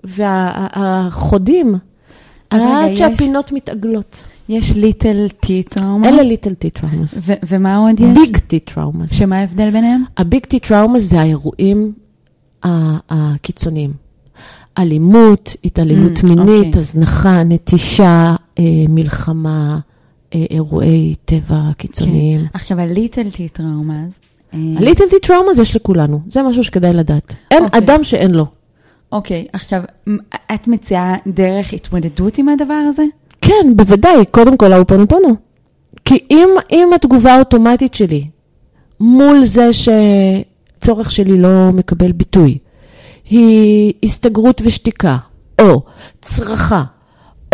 [0.04, 1.78] והחודים, רגע,
[2.55, 4.17] עד יש- שהפינות מתעגלות.
[4.49, 6.09] יש little T trauma.
[6.09, 7.14] אלה little T traumas.
[7.17, 8.07] ו- ומה עוד יש?
[8.18, 9.11] big T traumas.
[9.12, 10.05] שמה ההבדל ביניהם?
[10.16, 11.93] ה big T traumas זה האירועים
[13.11, 13.91] הקיצוניים.
[14.79, 16.81] אלימות, התעללות Mm, מינית, אוקיי.
[16.81, 19.79] הזנחה, נטישה, אה, מלחמה,
[20.35, 22.41] אה, אירועי טבע קיצוניים.
[22.55, 24.05] עכשיו, ה little T trauma,
[24.53, 27.35] ה little T traumas יש לכולנו, זה משהו שכדאי לדעת.
[27.51, 27.79] אין אוקיי.
[27.85, 28.47] אדם שאין לו.
[29.12, 30.16] אוקיי, עכשיו, מ-
[30.55, 33.02] את מציעה דרך התמודדות עם הדבר הזה?
[33.40, 35.29] כן, בוודאי, קודם כל האופנופונו.
[36.04, 38.27] כי אם, אם התגובה האוטומטית שלי
[39.00, 42.58] מול זה שצורך שלי לא מקבל ביטוי,
[43.31, 45.17] היא הסתגרות ושתיקה,
[45.60, 45.83] או
[46.21, 46.83] צרחה,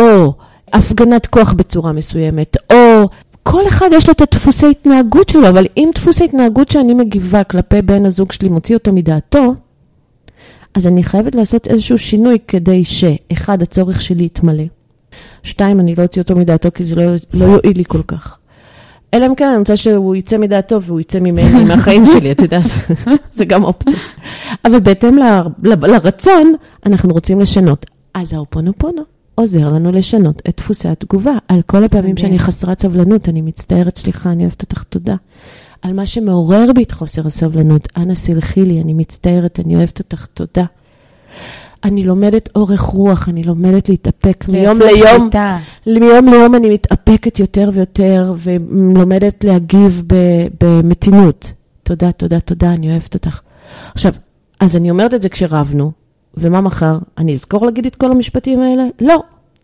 [0.00, 0.32] או
[0.72, 3.08] הפגנת כוח בצורה מסוימת, או
[3.42, 7.82] כל אחד יש לו את הדפוסי התנהגות שלו, אבל אם דפוס ההתנהגות שאני מגיבה כלפי
[7.82, 9.54] בן הזוג שלי מוציא אותו מדעתו,
[10.78, 14.64] אז אני חייבת לעשות איזשהו שינוי כדי שאחד, הצורך שלי יתמלא.
[15.42, 17.02] שתיים, אני לא אוציא אותו מדעתו כי זה לא,
[17.34, 18.36] לא יועיל לי כל כך.
[19.14, 22.70] אלא אם כן, אני רוצה שהוא יצא מדעתו והוא יצא ממני, מהחיים שלי, את יודעת,
[23.36, 23.98] זה גם אופציה.
[24.64, 25.22] אבל בהתאם ל,
[25.62, 26.54] ל, לרצון,
[26.86, 27.86] אנחנו רוצים לשנות.
[28.14, 29.02] אז האופונופונו
[29.38, 31.32] עוזר לנו לשנות את דפוסי התגובה.
[31.48, 35.14] על כל הפעמים שאני חסרת סבלנות, אני מצטערת, סליחה, אני אוהבת אותך, תודה.
[35.82, 40.26] על מה שמעורר בי את חוסר הסבלנות, אנא סלחי לי, אני מצטערת, אני אוהבת אותך,
[40.26, 40.64] תודה.
[41.84, 45.20] אני לומדת אורך רוח, אני לומדת להתאפק מיום ליום.
[45.20, 45.58] שליטה.
[45.86, 50.02] מיום ליום אני מתאפקת יותר ויותר, ולומדת להגיב
[50.60, 51.52] במתינות.
[51.82, 53.40] תודה, תודה, תודה, אני אוהבת אותך.
[53.94, 54.12] עכשיו,
[54.60, 55.92] אז אני אומרת את זה כשרבנו,
[56.40, 56.98] ומה מחר?
[57.18, 58.84] אני אזכור להגיד את כל המשפטים האלה?
[59.00, 59.22] לא.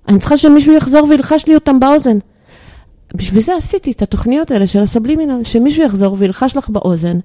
[0.09, 2.19] אני צריכה שמישהו יחזור וילחש לי אותם באוזן.
[3.15, 7.19] בשביל זה עשיתי את התוכניות האלה של הסבלימינל, שמישהו יחזור וילחש לך באוזן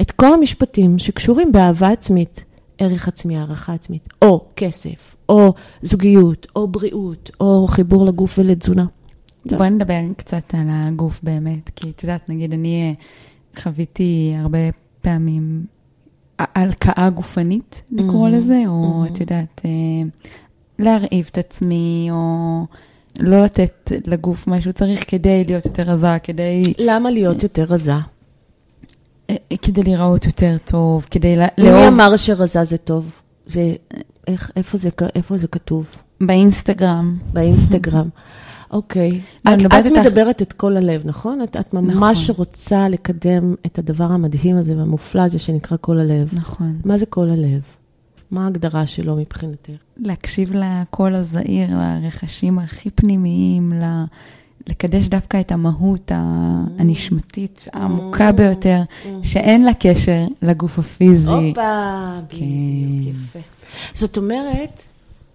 [0.00, 2.44] את כל המשפטים שקשורים באהבה עצמית,
[2.78, 8.86] ערך עצמי, הערכה עצמית, או כסף, או זוגיות, או בריאות, או חיבור לגוף ולתזונה.
[9.46, 14.58] בואי נדבר קצת על הגוף באמת, כי את יודעת, נגיד, אני אה, חוויתי הרבה
[15.00, 15.64] פעמים
[16.54, 18.32] הלקאה גופנית, לקרוא mm-hmm.
[18.32, 19.12] לזה, או mm-hmm.
[19.12, 19.70] את יודעת, אה,
[20.78, 22.66] להרעיב את עצמי, או
[23.20, 26.62] לא לתת לגוף מה שהוא צריך כדי להיות יותר רזה, כדי...
[26.78, 27.92] למה להיות יותר רזה?
[29.30, 31.80] אה, כדי להיראות יותר טוב, כדי לאהוב...
[31.80, 33.10] מי אמר שרזה זה טוב?
[33.46, 33.72] זה,
[34.26, 35.96] איך, איפה זה, איפה זה כתוב?
[36.20, 37.16] באינסטגרם.
[37.32, 38.08] באינסטגרם.
[38.72, 39.20] אוקיי.
[39.42, 39.48] את,
[39.80, 41.42] את מדברת את כל הלב, נכון?
[41.42, 42.34] את, את ממש נכון.
[42.38, 46.28] רוצה לקדם את הדבר המדהים הזה והמופלא הזה שנקרא כל הלב.
[46.32, 46.80] נכון.
[46.84, 47.60] מה זה כל הלב?
[48.30, 49.72] מה ההגדרה שלו מבחינתך?
[49.96, 51.70] להקשיב לקול הזעיר,
[52.02, 54.04] לרכשים הכי פנימיים, ל...
[54.68, 58.32] לקדש דווקא את המהות הנשמתית העמוקה mm.
[58.32, 59.06] ביותר, mm.
[59.22, 61.28] שאין לה קשר לגוף הפיזי.
[61.28, 63.10] הופה, בדיוק, כן.
[63.10, 63.38] יפה.
[63.94, 64.82] זאת אומרת,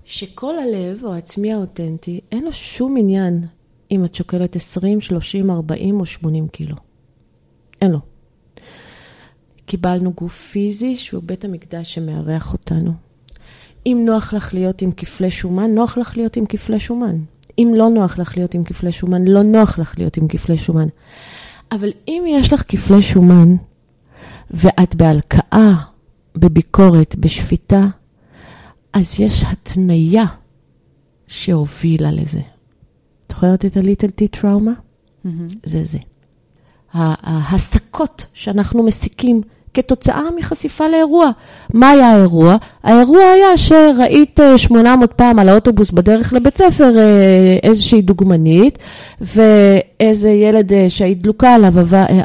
[0.08, 3.46] שכל הלב או העצמי האותנטי, אין לו שום עניין
[3.92, 6.76] אם את שוקלת 20, 30, 40 או 80 קילו.
[7.82, 8.00] אין לו.
[9.66, 12.92] קיבלנו גוף פיזי שהוא בית המקדש שמארח אותנו.
[13.86, 17.18] אם נוח לך להיות עם כפלי שומן, נוח לך להיות עם כפלי שומן.
[17.60, 20.88] אם לא נוח לך להיות עם כפלי שומן, לא נוח לך להיות עם כפלי שומן.
[21.72, 23.56] אבל אם יש לך כפלי שומן,
[24.52, 25.74] ואת בהלקאה,
[26.36, 27.88] בביקורת, בשפיטה,
[28.94, 30.26] אז יש התניה
[31.28, 32.40] שהובילה לזה.
[32.40, 34.72] את זוכרת את ה-Little T טראומה?
[34.72, 35.54] Mm-hmm.
[35.64, 35.98] זה זה.
[36.94, 39.42] ההסקות שאנחנו מסיקים
[39.74, 41.32] כתוצאה מחשיפה לאירוע.
[41.74, 42.56] מה היה האירוע?
[42.84, 48.78] האירוע היה שראית 800 אה, פעם על האוטובוס בדרך לבית ספר אה, איזושהי דוגמנית,
[49.22, 51.74] ואיזה ילד אה, שהיית דלוקה עליו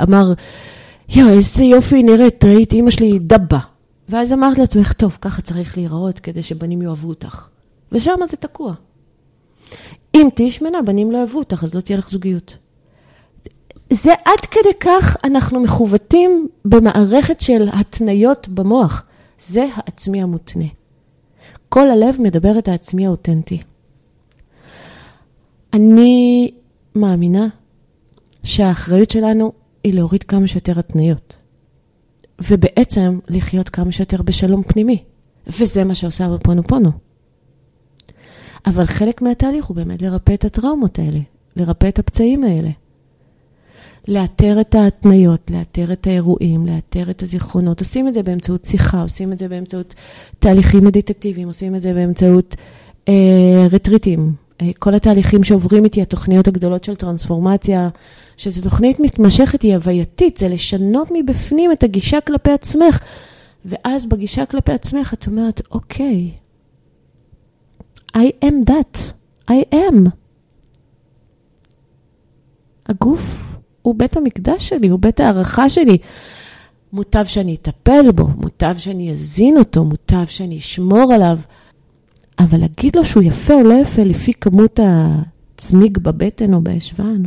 [0.02, 0.32] אמר,
[1.08, 3.58] יואו, איזה יופי נראית, ראית, אימא שלי דבה.
[4.09, 7.48] ואז אמרת לעצמך, טוב, ככה צריך להיראות כדי שבנים יאהבו אותך.
[7.92, 8.74] ושם זה תקוע.
[10.14, 12.57] אם תהיי שמנה, בנים לא יאהבו אותך, אז לא תהיה לך זוגיות.
[13.90, 19.05] זה עד כדי כך אנחנו מכוותים במערכת של התניות במוח.
[19.38, 20.64] זה העצמי המותנה.
[21.68, 23.62] כל הלב מדבר את העצמי האותנטי.
[25.72, 26.50] אני
[26.94, 27.48] מאמינה
[28.44, 29.53] שהאחריות שלנו
[29.84, 31.36] היא להוריד כמה שיותר התניות.
[32.51, 35.03] ובעצם לחיות כמה שיותר בשלום פנימי.
[35.47, 36.90] וזה מה שעושה בפונופונו.
[38.66, 41.20] אבל חלק מהתהליך הוא באמת לרפא את הטראומות האלה,
[41.57, 42.70] לרפא את הפצעים האלה.
[44.09, 47.80] לאתר את ההתניות, לאתר את האירועים, לאתר את הזיכרונות.
[47.80, 49.95] עושים את זה באמצעות שיחה, עושים את זה באמצעות
[50.38, 52.57] תהליכים מדיטטיביים, עושים את זה באמצעות
[53.09, 54.32] אה, רטריטים.
[54.62, 57.88] אה, כל התהליכים שעוברים איתי, התוכניות הגדולות של טרנספורמציה,
[58.36, 63.00] שזו תוכנית מתמשכת, היא הווייתית, זה לשנות מבפנים את הגישה כלפי עצמך.
[63.64, 66.30] ואז בגישה כלפי עצמך את אומרת, אוקיי,
[68.16, 68.98] I am that,
[69.50, 70.08] I am.
[72.86, 73.42] הגוף
[73.82, 75.98] הוא בית המקדש שלי, הוא בית הערכה שלי.
[76.92, 81.38] מוטב שאני אטפל בו, מוטב שאני אזין אותו, מוטב שאני אשמור עליו.
[82.38, 87.22] אבל להגיד לו שהוא יפה או לא יפה לפי כמות הצמיג בבטן או בישבן,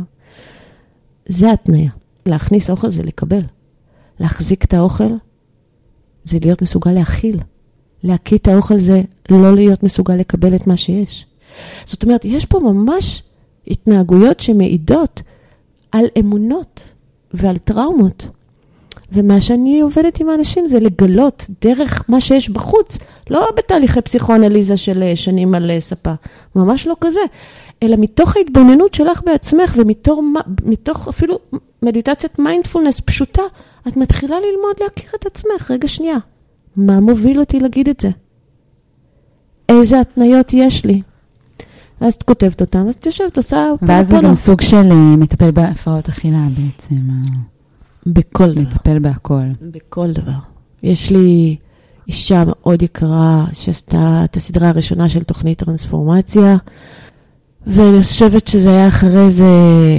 [1.28, 1.90] זה התניה.
[2.26, 3.42] להכניס אוכל זה לקבל.
[4.20, 5.08] להחזיק את האוכל
[6.24, 7.40] זה להיות מסוגל להכיל.
[8.02, 11.26] להקיא את האוכל זה לא להיות מסוגל לקבל את מה שיש.
[11.84, 13.22] זאת אומרת, יש פה ממש
[13.66, 15.22] התנהגויות שמעידות
[15.92, 16.84] על אמונות
[17.34, 18.28] ועל טראומות.
[19.12, 22.98] ומה שאני עובדת עם האנשים זה לגלות דרך מה שיש בחוץ,
[23.30, 26.12] לא בתהליכי פסיכואנליזה של אה, שנים על אה, ספה,
[26.56, 27.20] ממש לא כזה,
[27.82, 31.38] אלא מתוך ההתבוננות שלך בעצמך ומתוך אפילו
[31.82, 33.42] מדיטציית מיינדפולנס פשוטה,
[33.88, 35.70] את מתחילה ללמוד להכיר את עצמך.
[35.70, 36.16] רגע, שנייה,
[36.76, 38.10] מה מוביל אותי להגיד את זה?
[39.68, 41.02] איזה התניות יש לי?
[42.00, 43.70] ואז את כותבת אותם, אז את יושבת, עושה...
[43.82, 46.96] ואז זה גם סוג של אה, מטפל בהפרעות אכילה בעצם.
[48.06, 48.60] בכל דבר.
[48.60, 49.48] מטפל בהכל.
[49.60, 50.38] בכל דבר.
[50.82, 51.56] יש לי
[52.08, 56.56] אישה מאוד יקרה שעשתה את הסדרה הראשונה של תוכנית טרנספורמציה,
[57.66, 59.44] ואני חושבת שזה היה אחרי איזה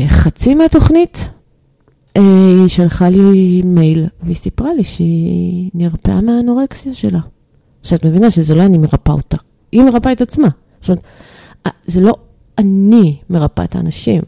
[0.07, 1.29] חצי מהתוכנית.
[2.17, 2.21] אה,
[2.61, 7.19] היא שלחה לי מייל, והיא סיפרה לי שהיא נרפאה מהאנורקסיה שלה.
[7.81, 9.37] עכשיו, את מבינה שזה לא אני מרפאה אותה,
[9.71, 10.47] היא מרפאה את עצמה.
[10.81, 11.03] זאת אומרת,
[11.65, 12.13] אה, זה לא
[12.57, 14.21] אני מרפאה את האנשים.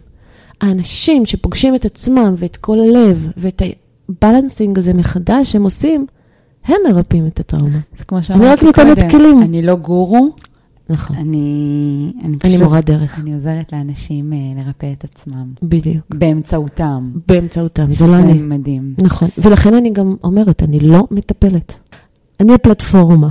[0.61, 3.61] האנשים שפוגשים את עצמם ואת כל הלב ואת
[4.09, 6.05] הבלנסינג הזה מחדש שהם עושים,
[6.65, 7.79] הם מרפאים את הטראומה.
[7.97, 9.41] זה כמו שאמרתי קודם, אני רק נותנת כלים.
[9.41, 10.29] אני לא גורו,
[10.89, 11.15] נכון.
[11.15, 13.19] אני, אני, אני מורה דרך.
[13.19, 15.53] אני עוזרת לאנשים uh, לרפא את עצמם.
[15.63, 16.05] בדיוק.
[16.09, 17.11] באמצעותם.
[17.27, 18.33] באמצעותם, זה לא אני.
[18.33, 18.93] זה מדהים.
[18.97, 21.79] נכון, ולכן אני גם אומרת, אני לא מטפלת.
[22.39, 23.29] אני הפלטפורמה.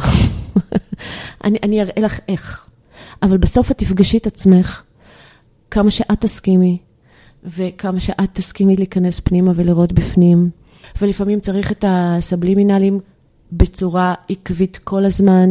[1.44, 2.66] אני, אני אראה לך איך.
[3.22, 4.82] אבל בסוף את תפגשי את עצמך,
[5.70, 6.78] כמה שאת תסכימי,
[7.44, 10.50] וכמה שאת תסכימי להיכנס פנימה ולראות בפנים.
[11.02, 13.00] ולפעמים צריך את הסבלימינלים
[13.52, 15.50] בצורה עקבית כל הזמן.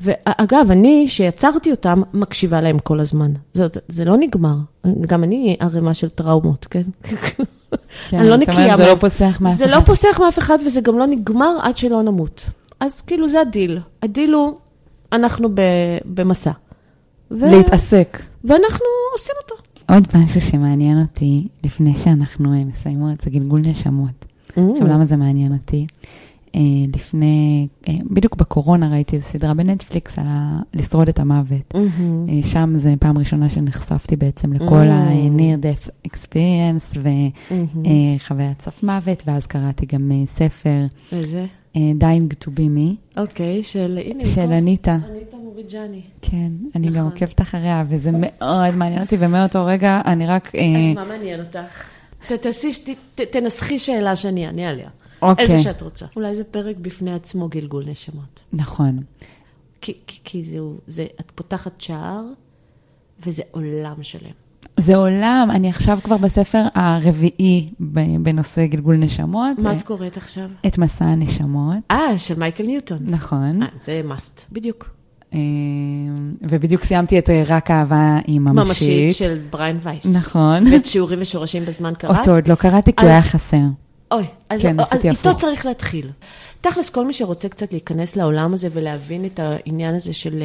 [0.00, 3.32] ואגב, אני, שיצרתי אותם, מקשיבה להם כל הזמן.
[3.54, 4.56] זה, זה לא נגמר.
[5.00, 6.82] גם אני ערימה של טראומות, כן?
[7.02, 8.74] כן אני לא נקייה.
[8.74, 9.58] אומרת, זה לא פוסח מאף אחד.
[9.58, 12.44] זה לא פוסח מאף אחד וזה גם לא נגמר עד שלא נמות.
[12.80, 13.78] אז כאילו זה הדיל.
[14.02, 14.52] הדיל הוא,
[15.12, 15.48] אנחנו
[16.04, 16.50] במסע.
[17.30, 17.46] ו...
[17.50, 18.22] להתעסק.
[18.44, 19.61] ואנחנו עושים אותו.
[19.88, 24.24] עוד משהו שמעניין אותי, לפני שאנחנו אה, מסיימות, זה גלגול נשמות.
[24.24, 24.60] Mm.
[24.72, 25.86] עכשיו, למה זה מעניין אותי?
[26.54, 26.60] אה,
[26.94, 31.74] לפני, אה, בדיוק בקורונה ראיתי איזו סדרה בנטפליקס על ה- לשרוד את המוות.
[31.74, 32.46] Mm-hmm.
[32.46, 34.92] שם זה פעם ראשונה שנחשפתי בעצם לכל mm-hmm.
[34.92, 38.64] ה-near death experience וחוויית mm-hmm.
[38.64, 40.86] סוף מוות, ואז קראתי גם ספר.
[41.12, 41.46] איזה?
[41.76, 43.20] Dying to be me.
[43.20, 44.98] אוקיי, של, הנה, של אניטה.
[45.10, 46.02] אניטה מוריג'אני.
[46.22, 46.98] כן, אני נכון.
[46.98, 50.52] גם עוקבת אחריה, וזה מאוד מעניין אותי, ומאותו רגע אני רק...
[50.54, 51.88] אז מה מעניין אותך?
[53.30, 54.88] תנסחי שאלה שאני אענה עליה.
[55.22, 55.44] אוקיי.
[55.44, 56.06] איזה שאת רוצה.
[56.16, 58.40] אולי זה פרק בפני עצמו גלגול נשמות.
[58.52, 59.02] נכון.
[59.80, 62.24] כי, כי, כי זהו, זה, את פותחת שער,
[63.26, 64.41] וזה עולם שלם.
[64.76, 67.70] זה עולם, אני עכשיו כבר בספר הרביעי
[68.22, 69.58] בנושא גלגול נשמות.
[69.58, 70.48] מה את קוראת עכשיו?
[70.66, 71.76] את מסע הנשמות.
[71.90, 72.98] אה, של מייקל ניוטון.
[73.02, 73.62] נכון.
[73.62, 74.90] אה, זה must, בדיוק.
[75.32, 75.38] אמ,
[76.42, 78.68] ובדיוק סיימתי את רק אהבה היא ממשית.
[78.68, 80.06] ממשית של בריין וייס.
[80.06, 80.64] נכון.
[80.72, 82.18] ואת שיעורים ושורשים בזמן קראת?
[82.18, 83.56] אותו עוד לא קראתי, כי הוא היה חסר.
[84.10, 86.10] אוי, אז, כן, אז איתו צריך להתחיל.
[86.60, 90.42] תכלס, כל מי שרוצה קצת להיכנס לעולם הזה ולהבין את העניין הזה של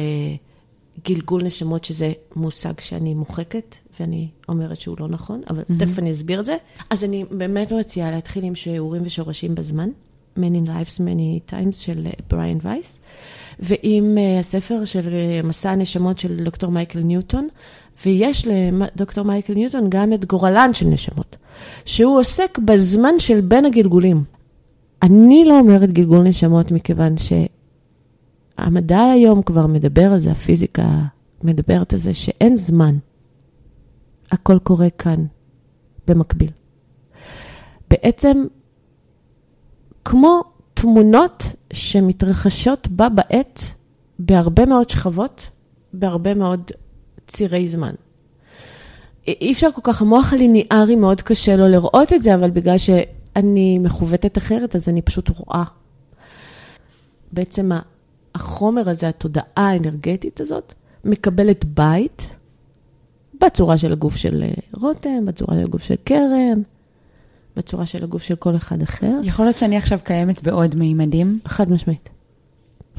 [1.04, 5.78] גלגול נשמות, שזה מושג שאני מוחקת, ואני אומרת שהוא לא נכון, אבל mm-hmm.
[5.78, 6.56] תכף אני אסביר את זה.
[6.90, 9.88] אז אני באמת מציעה להתחיל עם שיעורים ושורשים בזמן,
[10.36, 13.00] Many Lives, Many Times של בריין uh, וייס,
[13.60, 17.48] ועם uh, הספר של uh, מסע הנשמות של דוקטור מייקל ניוטון,
[18.06, 21.36] ויש לדוקטור מייקל ניוטון גם את גורלן של נשמות.
[21.84, 24.24] שהוא עוסק בזמן של בין הגלגולים.
[25.02, 27.18] אני לא אומרת גלגול נשמות מכיוון
[28.58, 30.88] שהמדע היום כבר מדבר על זה, הפיזיקה
[31.42, 32.96] מדברת על זה שאין זמן.
[34.32, 35.24] הכל קורה כאן,
[36.08, 36.50] במקביל.
[37.90, 38.44] בעצם,
[40.04, 40.40] כמו
[40.74, 43.62] תמונות שמתרחשות בה בעת,
[44.18, 45.50] בהרבה מאוד שכבות,
[45.92, 46.70] בהרבה מאוד
[47.26, 47.94] צירי זמן.
[49.26, 53.78] אי אפשר כל כך, המוח הליניארי מאוד קשה לו לראות את זה, אבל בגלל שאני
[53.78, 55.64] מכוותת אחרת, אז אני פשוט רואה.
[57.32, 57.70] בעצם
[58.38, 60.74] החומר הזה, התודעה האנרגטית הזאת,
[61.04, 62.28] מקבלת בית
[63.40, 66.62] בצורה של הגוף של אה, רותם, בצורה של הגוף של קרן,
[67.56, 69.14] בצורה של הגוף של כל אחד אחר.
[69.22, 71.38] יכול להיות שאני עכשיו קיימת בעוד מימדים?
[71.46, 72.08] חד משמעית.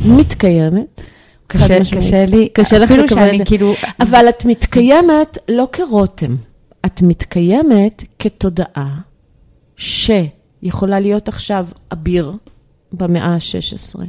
[0.06, 1.02] מתקיימת.
[1.48, 3.46] קשה, קשה לי, קשה לך לקבל את זה.
[3.46, 3.74] כאילו...
[4.00, 6.36] אבל את מתקיימת לא כרותם,
[6.86, 9.00] את מתקיימת כתודעה
[9.78, 12.34] שיכולה להיות עכשיו אביר
[12.92, 14.00] במאה ה-16.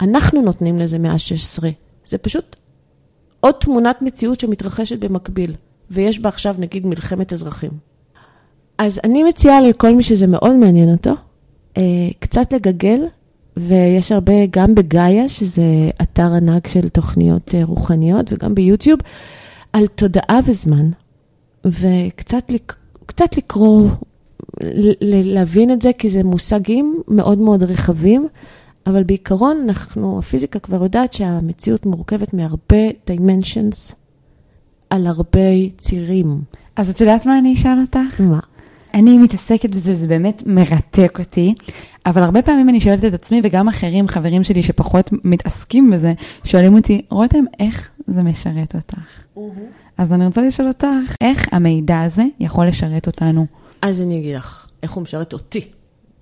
[0.00, 1.62] אנחנו נותנים לזה מאה ה-16.
[2.06, 2.56] זה פשוט
[3.40, 5.54] עוד תמונת מציאות שמתרחשת במקביל,
[5.90, 7.70] ויש בה עכשיו נגיד מלחמת אזרחים.
[8.78, 11.10] אז אני מציעה לכל מי שזה מאוד מעניין אותו,
[11.76, 11.82] אה,
[12.18, 13.00] קצת לגגל
[13.56, 15.62] ויש הרבה, גם בגאיה, שזה
[16.02, 19.00] אתר ענק של תוכניות אה, רוחניות, וגם ביוטיוב,
[19.72, 20.90] על תודעה וזמן,
[21.64, 22.76] וקצת לק...
[23.36, 23.88] לקרוא
[25.00, 28.28] להבין את זה, כי זה מושגים מאוד מאוד רחבים,
[28.86, 33.94] אבל בעיקרון אנחנו, הפיזיקה כבר יודעת שהמציאות מורכבת מהרבה dimensions
[34.90, 36.42] על הרבה צירים.
[36.76, 38.20] אז את יודעת מה אני אשאל אותך?
[38.20, 38.40] מה?
[38.94, 41.52] אני מתעסקת בזה, זה באמת מרתק אותי,
[42.06, 46.12] אבל הרבה פעמים אני שואלת את עצמי, וגם אחרים, חברים שלי שפחות מתעסקים בזה,
[46.44, 48.98] שואלים אותי, רותם, איך זה משרת אותך?
[49.36, 49.40] Mm-hmm.
[49.98, 50.86] אז אני רוצה לשאול אותך,
[51.20, 53.46] איך המידע הזה יכול לשרת אותנו?
[53.82, 55.68] אז אני אגיד לך, איך הוא משרת אותי.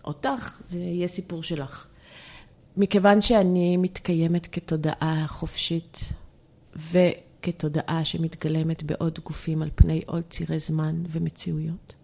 [0.04, 1.86] אותך, זה יהיה סיפור שלך.
[2.76, 5.98] מכיוון שאני מתקיימת כתודעה חופשית,
[6.76, 11.94] וכתודעה שמתגלמת בעוד גופים על פני עוד צירי זמן ומציאויות,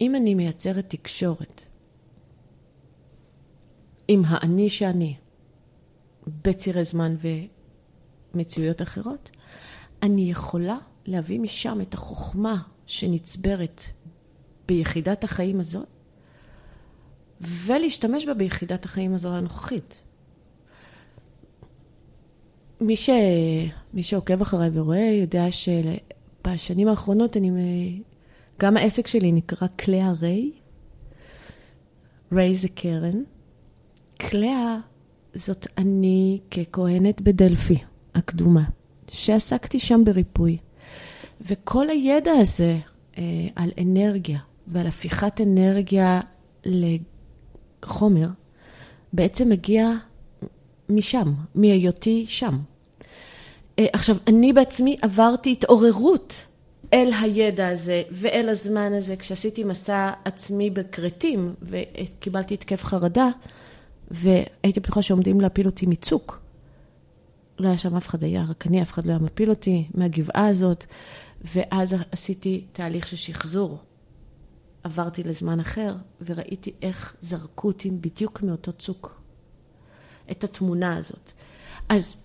[0.00, 1.62] אם אני מייצרת תקשורת
[4.08, 5.14] עם האני שאני
[6.44, 7.16] בצירי זמן
[8.34, 9.30] ומציאויות אחרות,
[10.02, 13.82] אני יכולה להביא משם את החוכמה שנצברת
[14.68, 15.99] ביחידת החיים הזאת,
[17.40, 19.96] ולהשתמש בה ביחידת החיים הזו הנוכחית.
[22.80, 23.10] מי, ש...
[23.94, 27.50] מי שעוקב אחריי ורואה יודע שבשנים האחרונות אני
[28.60, 30.50] גם העסק שלי נקרא קלאה ריי.
[32.32, 33.22] ריי זה קרן.
[34.16, 34.76] קלאה
[35.34, 37.78] זאת אני ככהנת בדלפי
[38.14, 38.64] הקדומה,
[39.08, 40.58] שעסקתי שם בריפוי.
[41.40, 42.78] וכל הידע הזה
[43.18, 43.22] אה,
[43.56, 46.20] על אנרגיה ועל הפיכת אנרגיה
[47.82, 48.28] לחומר,
[49.12, 49.90] בעצם מגיע
[50.88, 52.58] משם, מהיותי שם.
[53.78, 56.34] אה, עכשיו, אני בעצמי עברתי התעוררות
[56.92, 63.28] אל הידע הזה ואל הזמן הזה, כשעשיתי מסע עצמי בכרתים וקיבלתי התקף חרדה,
[64.10, 66.40] והייתי בטוחה שעומדים להפיל אותי מצוק.
[67.58, 70.46] לא היה שם אף אחד, היה רק אני, אף אחד לא היה מפיל אותי מהגבעה
[70.46, 70.84] הזאת,
[71.54, 73.78] ואז עשיתי תהליך של שחזור.
[74.82, 75.94] עברתי לזמן אחר,
[76.26, 79.20] וראיתי איך זרקו אותי בדיוק מאותו צוק.
[80.30, 81.32] את התמונה הזאת.
[81.88, 82.22] אז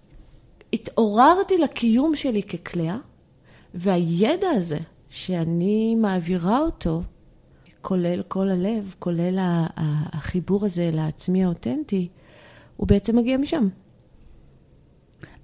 [0.73, 2.97] התעוררתי לקיום שלי ככלאה,
[3.73, 4.79] והידע הזה
[5.09, 7.01] שאני מעבירה אותו,
[7.81, 9.37] כולל כל הלב, כולל
[10.13, 12.09] החיבור הזה לעצמי האותנטי,
[12.77, 13.67] הוא בעצם מגיע משם.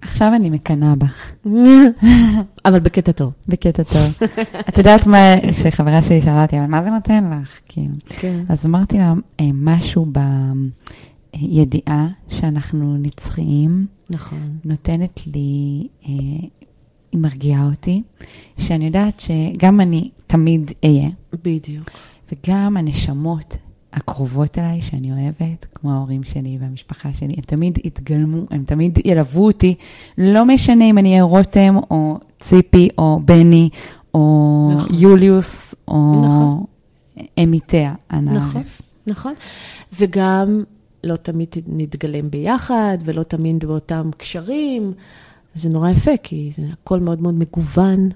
[0.02, 1.32] עכשיו אני מקנאה בך.
[2.66, 3.32] אבל בקטע טוב.
[3.48, 4.28] בקטע טוב.
[4.68, 7.60] את יודעת מה, שחברה שלי שאלה אותי, אבל מה זה נותן לך?
[7.68, 7.94] כאילו.
[8.08, 8.44] כן.
[8.48, 10.06] אז אמרתי לה, אה, משהו
[11.34, 14.58] בידיעה שאנחנו נצחיים, נכון.
[14.64, 16.10] נותנת לי אה,
[17.12, 18.02] היא מרגיעה אותי,
[18.58, 21.08] שאני יודעת שגם אני תמיד אהיה.
[21.44, 21.90] בדיוק.
[22.32, 23.56] וגם הנשמות
[23.92, 29.44] הקרובות אליי, שאני אוהבת, כמו ההורים שלי והמשפחה שלי, הם תמיד יתגלמו, הם תמיד ילוו
[29.44, 29.74] אותי,
[30.18, 33.68] לא משנה אם אני אהיה רותם, או ציפי, או בני,
[34.14, 34.96] או נכון.
[34.98, 36.64] יוליוס, או נכון.
[37.42, 38.62] אמיתיה, אנא נכון,
[39.06, 39.34] נכון.
[40.00, 40.64] וגם
[41.04, 44.92] לא תמיד נתגלם ביחד, ולא תמיד באותם קשרים.
[45.54, 48.08] זה נורא יפה, כי זה הכל מאוד מאוד מגוון.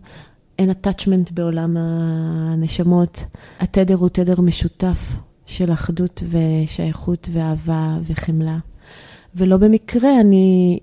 [0.58, 3.24] אין attachment בעולם הנשמות.
[3.60, 5.16] התדר הוא תדר משותף
[5.46, 8.58] של אחדות ושייכות ואהבה וחמלה.
[9.34, 10.78] ולא במקרה אני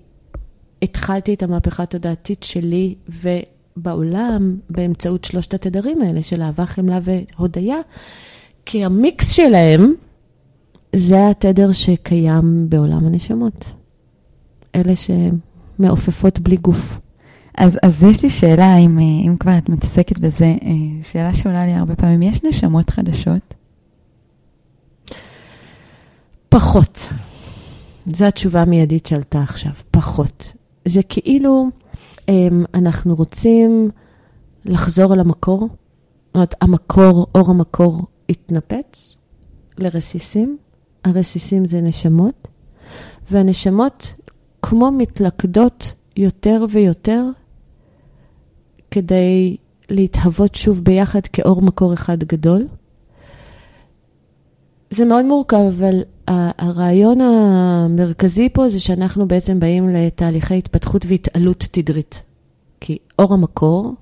[0.82, 7.76] התחלתי את המהפכה התודעתית שלי ובעולם באמצעות שלושת התדרים האלה של אהבה, חמלה והודיה,
[8.66, 9.94] כי המיקס שלהם
[10.96, 13.64] זה התדר שקיים בעולם הנשמות.
[14.74, 15.38] אלה שהם
[15.78, 16.98] מעופפות בלי גוף.
[17.58, 21.66] אז, אז יש לי שאלה, אם, אה, אם כבר את מתעסקת בזה, אה, שאלה שעולה
[21.66, 23.54] לי הרבה פעמים, יש נשמות חדשות?
[26.54, 26.98] פחות.
[28.06, 30.52] זו התשובה המיידית שעלתה עכשיו, פחות.
[30.84, 31.66] זה כאילו
[32.28, 33.90] אמ, אנחנו רוצים
[34.64, 39.16] לחזור אל המקור, זאת אומרת, המקור, אור המקור התנפץ
[39.78, 40.58] לרסיסים,
[41.04, 42.48] הרסיסים זה נשמות,
[43.30, 44.14] והנשמות
[44.62, 47.24] כמו מתלכדות יותר ויותר
[48.90, 49.56] כדי
[49.90, 52.66] להתהוות שוב ביחד כאור מקור אחד גדול.
[54.94, 56.02] זה מאוד מורכב, אבל
[56.58, 62.22] הרעיון המרכזי פה זה שאנחנו בעצם באים לתהליכי התפתחות והתעלות תדרית.
[62.80, 63.94] כי אור המקור,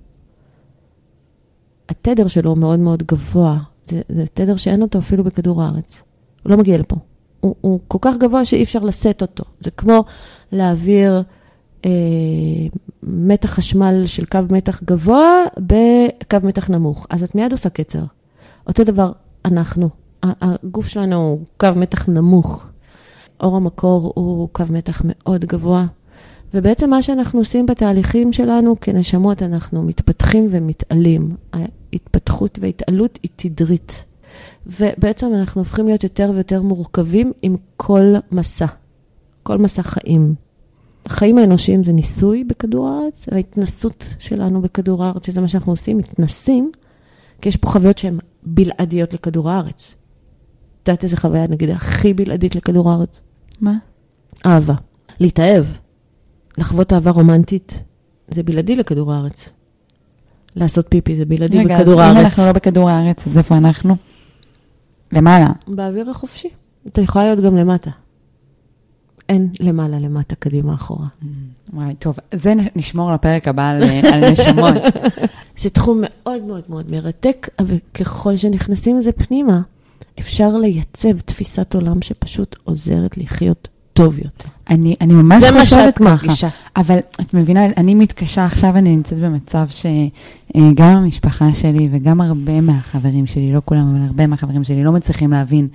[1.89, 3.59] התדר שלו מאוד מאוד גבוה.
[3.85, 6.03] זה, זה תדר שאין אותו אפילו בכדור הארץ.
[6.43, 6.97] הוא לא מגיע לפה.
[7.41, 9.45] הוא, הוא כל כך גבוה שאי אפשר לשאת אותו.
[9.61, 10.05] זה כמו
[10.53, 11.23] להעביר
[11.85, 11.91] אה,
[13.03, 17.07] מתח חשמל של קו מתח גבוה בקו מתח נמוך.
[17.11, 18.05] אז את מיד עושה קצר.
[18.67, 19.13] אותו דבר
[19.45, 20.02] אנחנו.
[20.23, 22.67] הגוף שלנו הוא קו מתח נמוך.
[23.41, 25.87] אור המקור הוא קו מתח מאוד גבוה,
[26.55, 31.37] ובעצם מה שאנחנו עושים בתהליכים שלנו כנשמות, אנחנו מתפתחים ומתעלים.
[31.53, 34.05] ההתפתחות וההתעלות היא תדרית.
[34.67, 38.67] ובעצם אנחנו הופכים להיות יותר ויותר מורכבים עם כל מסע,
[39.43, 40.35] כל מסע חיים.
[41.07, 46.73] החיים האנושיים זה ניסוי בכדור הארץ, ההתנסות שלנו בכדור הארץ, שזה מה שאנחנו עושים, מתנסים,
[47.41, 49.95] כי יש פה חוויות שהן בלעדיות לכדור הארץ.
[50.89, 53.21] יודעת איזה חוויה, נגיד, הכי בלעדית לכדור הארץ?
[53.61, 53.73] מה?
[54.47, 54.75] אהבה.
[55.21, 55.65] להתאהב.
[56.59, 57.83] לחוות אהבה רומנטית,
[58.29, 59.49] זה בלעדי לכדור הארץ.
[60.57, 62.17] לעשות פיפי זה בלעדי רגע, בכדור אז הארץ.
[62.19, 63.97] אם אנחנו לא בכדור הארץ, אז איפה אנחנו?
[65.13, 65.49] למעלה.
[65.69, 66.49] באוויר החופשי.
[66.87, 67.91] אתה יכולה להיות גם למטה.
[69.29, 71.07] אין למעלה, למטה, קדימה, אחורה.
[71.73, 74.75] וואי, טוב, זה נשמור לפרק הבא על, על נשמות.
[75.59, 79.61] זה תחום מאוד מאוד מאוד מרתק, אבל ככל שנכנסים לזה פנימה,
[80.21, 83.69] אפשר לייצב תפיסת עולם שפשוט עוזרת לחיות
[84.05, 84.49] טוב יותר.
[84.71, 86.05] אני, אני ממש זה מה חושבת שאת ככה.
[86.11, 86.49] מרגישה.
[86.77, 93.27] אבל את מבינה, אני מתקשה, עכשיו אני נמצאת במצב שגם המשפחה שלי וגם הרבה מהחברים
[93.27, 95.69] שלי, לא כולם, אבל הרבה מהחברים שלי לא מצליחים להבין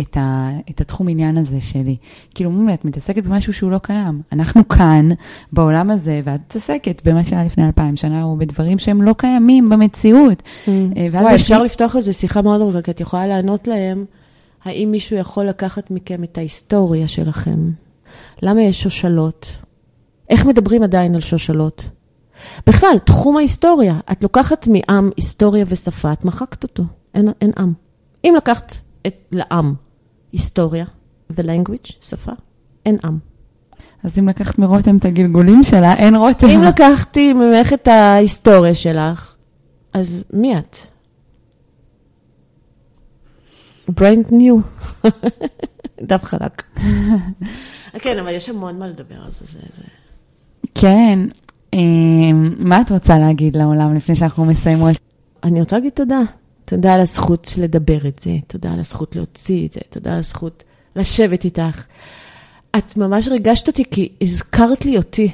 [0.00, 1.96] את, ה, את התחום עניין הזה שלי.
[2.34, 4.20] כאילו, אומרים לי, את מתעסקת במשהו שהוא לא קיים.
[4.32, 5.08] אנחנו כאן,
[5.52, 10.42] בעולם הזה, ואת מתעסקת במה שהיה לפני אלפיים שנה, או בדברים שהם לא קיימים במציאות.
[10.68, 10.72] אה,
[11.12, 14.04] ואז וואי, אפשר לי- לפתוח איזו שיחה מאוד ארוכה, כי את יכולה לענות להם,
[14.64, 17.70] האם מישהו יכול לקחת מכם את ההיסטוריה שלכם?
[18.42, 19.56] למה יש שושלות?
[20.30, 21.88] איך מדברים עדיין על שושלות?
[22.66, 26.82] בכלל, תחום ההיסטוריה, את לוקחת מעם היסטוריה ושפה, את מחקת אותו,
[27.14, 27.72] אין, אין עם.
[28.24, 29.74] אם לקחת את, לעם
[30.32, 30.84] היסטוריה
[31.30, 32.32] ו-language, שפה,
[32.86, 33.18] אין עם.
[34.04, 36.46] אז אם לקחת מרותם את הגלגולים שלה, אין רותם.
[36.46, 39.36] אם לקחתי ממך את ההיסטוריה שלך,
[39.92, 40.76] אז מי את?
[43.88, 44.56] ברנד ניו.
[46.08, 46.62] דף חלק.
[48.02, 49.58] כן, אבל יש המון מה לדבר על זה.
[50.74, 51.18] כן.
[51.74, 51.78] אה,
[52.58, 54.96] מה את רוצה להגיד לעולם לפני שאנחנו מסיימות?
[55.44, 56.20] אני רוצה להגיד תודה.
[56.64, 60.64] תודה על הזכות לדבר את זה, תודה על הזכות להוציא את זה, תודה על הזכות
[60.96, 61.84] לשבת איתך.
[62.78, 65.28] את ממש ריגשת אותי כי הזכרת לי אותי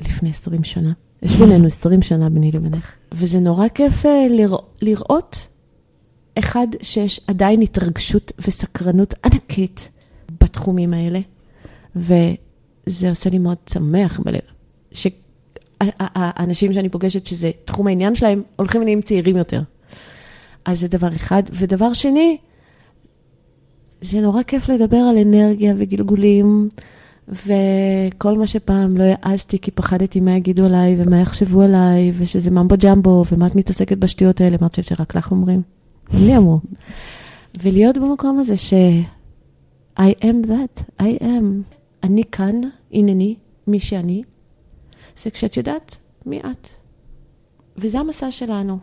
[0.00, 0.92] לפני 20 שנה.
[1.22, 2.92] יש בינינו 20 שנה ביני לבינך.
[3.12, 5.46] וזה נורא כיף אה, לרא- לראות
[6.38, 9.88] אחד שיש עדיין התרגשות וסקרנות ענקית
[10.40, 11.20] בתחומים האלה,
[11.96, 14.40] וזה עושה לי מאוד שמח בלב.
[14.92, 19.62] שהאנשים שאני פוגשת שזה תחום העניין שלהם, הולכים ונהיים צעירים יותר.
[20.64, 21.42] אז זה דבר אחד.
[21.52, 22.36] ודבר שני,
[24.00, 26.68] זה נורא כיף לדבר על אנרגיה וגלגולים,
[27.28, 32.74] וכל מה שפעם לא העזתי כי פחדתי מה יגידו עליי ומה יחשבו עליי, ושזה ממבו
[32.78, 35.77] ג'מבו, ומה את מתעסקת בשטויות האלה, מה את חושבת שרק לך אומרים?
[36.14, 36.60] לי אמרו.
[37.62, 38.74] ולהיות במקום הזה ש...
[39.98, 41.74] I am that, I am.
[42.02, 42.60] אני כאן,
[42.92, 43.36] הנני,
[43.66, 44.22] מי שאני,
[45.16, 45.96] זה כשאת יודעת
[46.26, 46.68] מי את.
[47.76, 48.78] וזה המסע שלנו.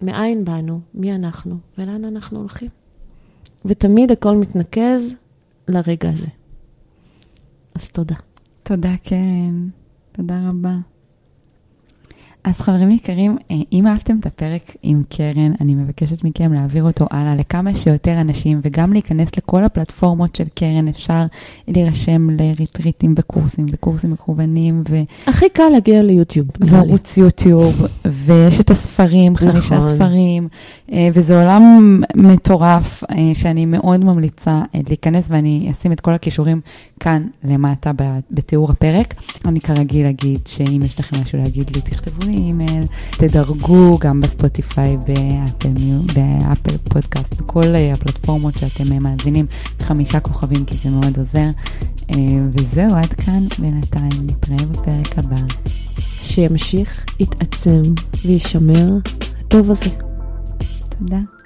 [0.00, 2.68] מאין באנו, מי אנחנו, ולאן אנחנו הולכים.
[3.64, 5.14] ותמיד הכל מתנקז
[5.68, 6.26] לרגע הזה.
[7.74, 8.14] אז תודה.
[8.62, 9.68] תודה, קרן.
[10.12, 10.72] תודה רבה.
[12.44, 17.06] אז חברים יקרים, אה, אם אהבתם את הפרק עם קרן, אני מבקשת מכם להעביר אותו
[17.10, 20.88] הלאה לכמה שיותר אנשים, וגם להיכנס לכל הפלטפורמות של קרן.
[20.88, 21.26] אפשר
[21.68, 24.96] להירשם לריטריטים וקורסים, וקורסים מקוונים, ו...
[25.26, 26.48] הכי קל להגיע ליוטיוב.
[26.60, 29.88] וערוץ יוטיוב, ויש את הספרים, חמישה נכון.
[29.88, 30.42] ספרים,
[30.92, 36.60] אה, וזה עולם מטורף אה, שאני מאוד ממליצה להיכנס, ואני אשים את כל הקישורים
[37.00, 37.90] כאן למטה
[38.30, 39.14] בתיאור הפרק.
[39.44, 44.96] אני כרגיל אגיד שאם יש לכם משהו להגיד לי, תכתבו לי אימייל, תדרגו גם בספוטיפיי,
[44.96, 45.68] באפל,
[46.14, 49.46] באפל פודקאסט, בכל אה, הפלטפורמות שאתם אה, מאזינים,
[49.80, 51.48] חמישה כוכבים, כי זה מאוד עוזר.
[52.10, 52.16] אה,
[52.52, 55.36] וזהו, עד כאן בינתיים, נתראה בפרק הבא.
[56.22, 57.82] שימשיך, יתעצם
[58.24, 58.90] וישמר
[59.40, 59.90] הטוב הזה.
[60.88, 61.41] תודה.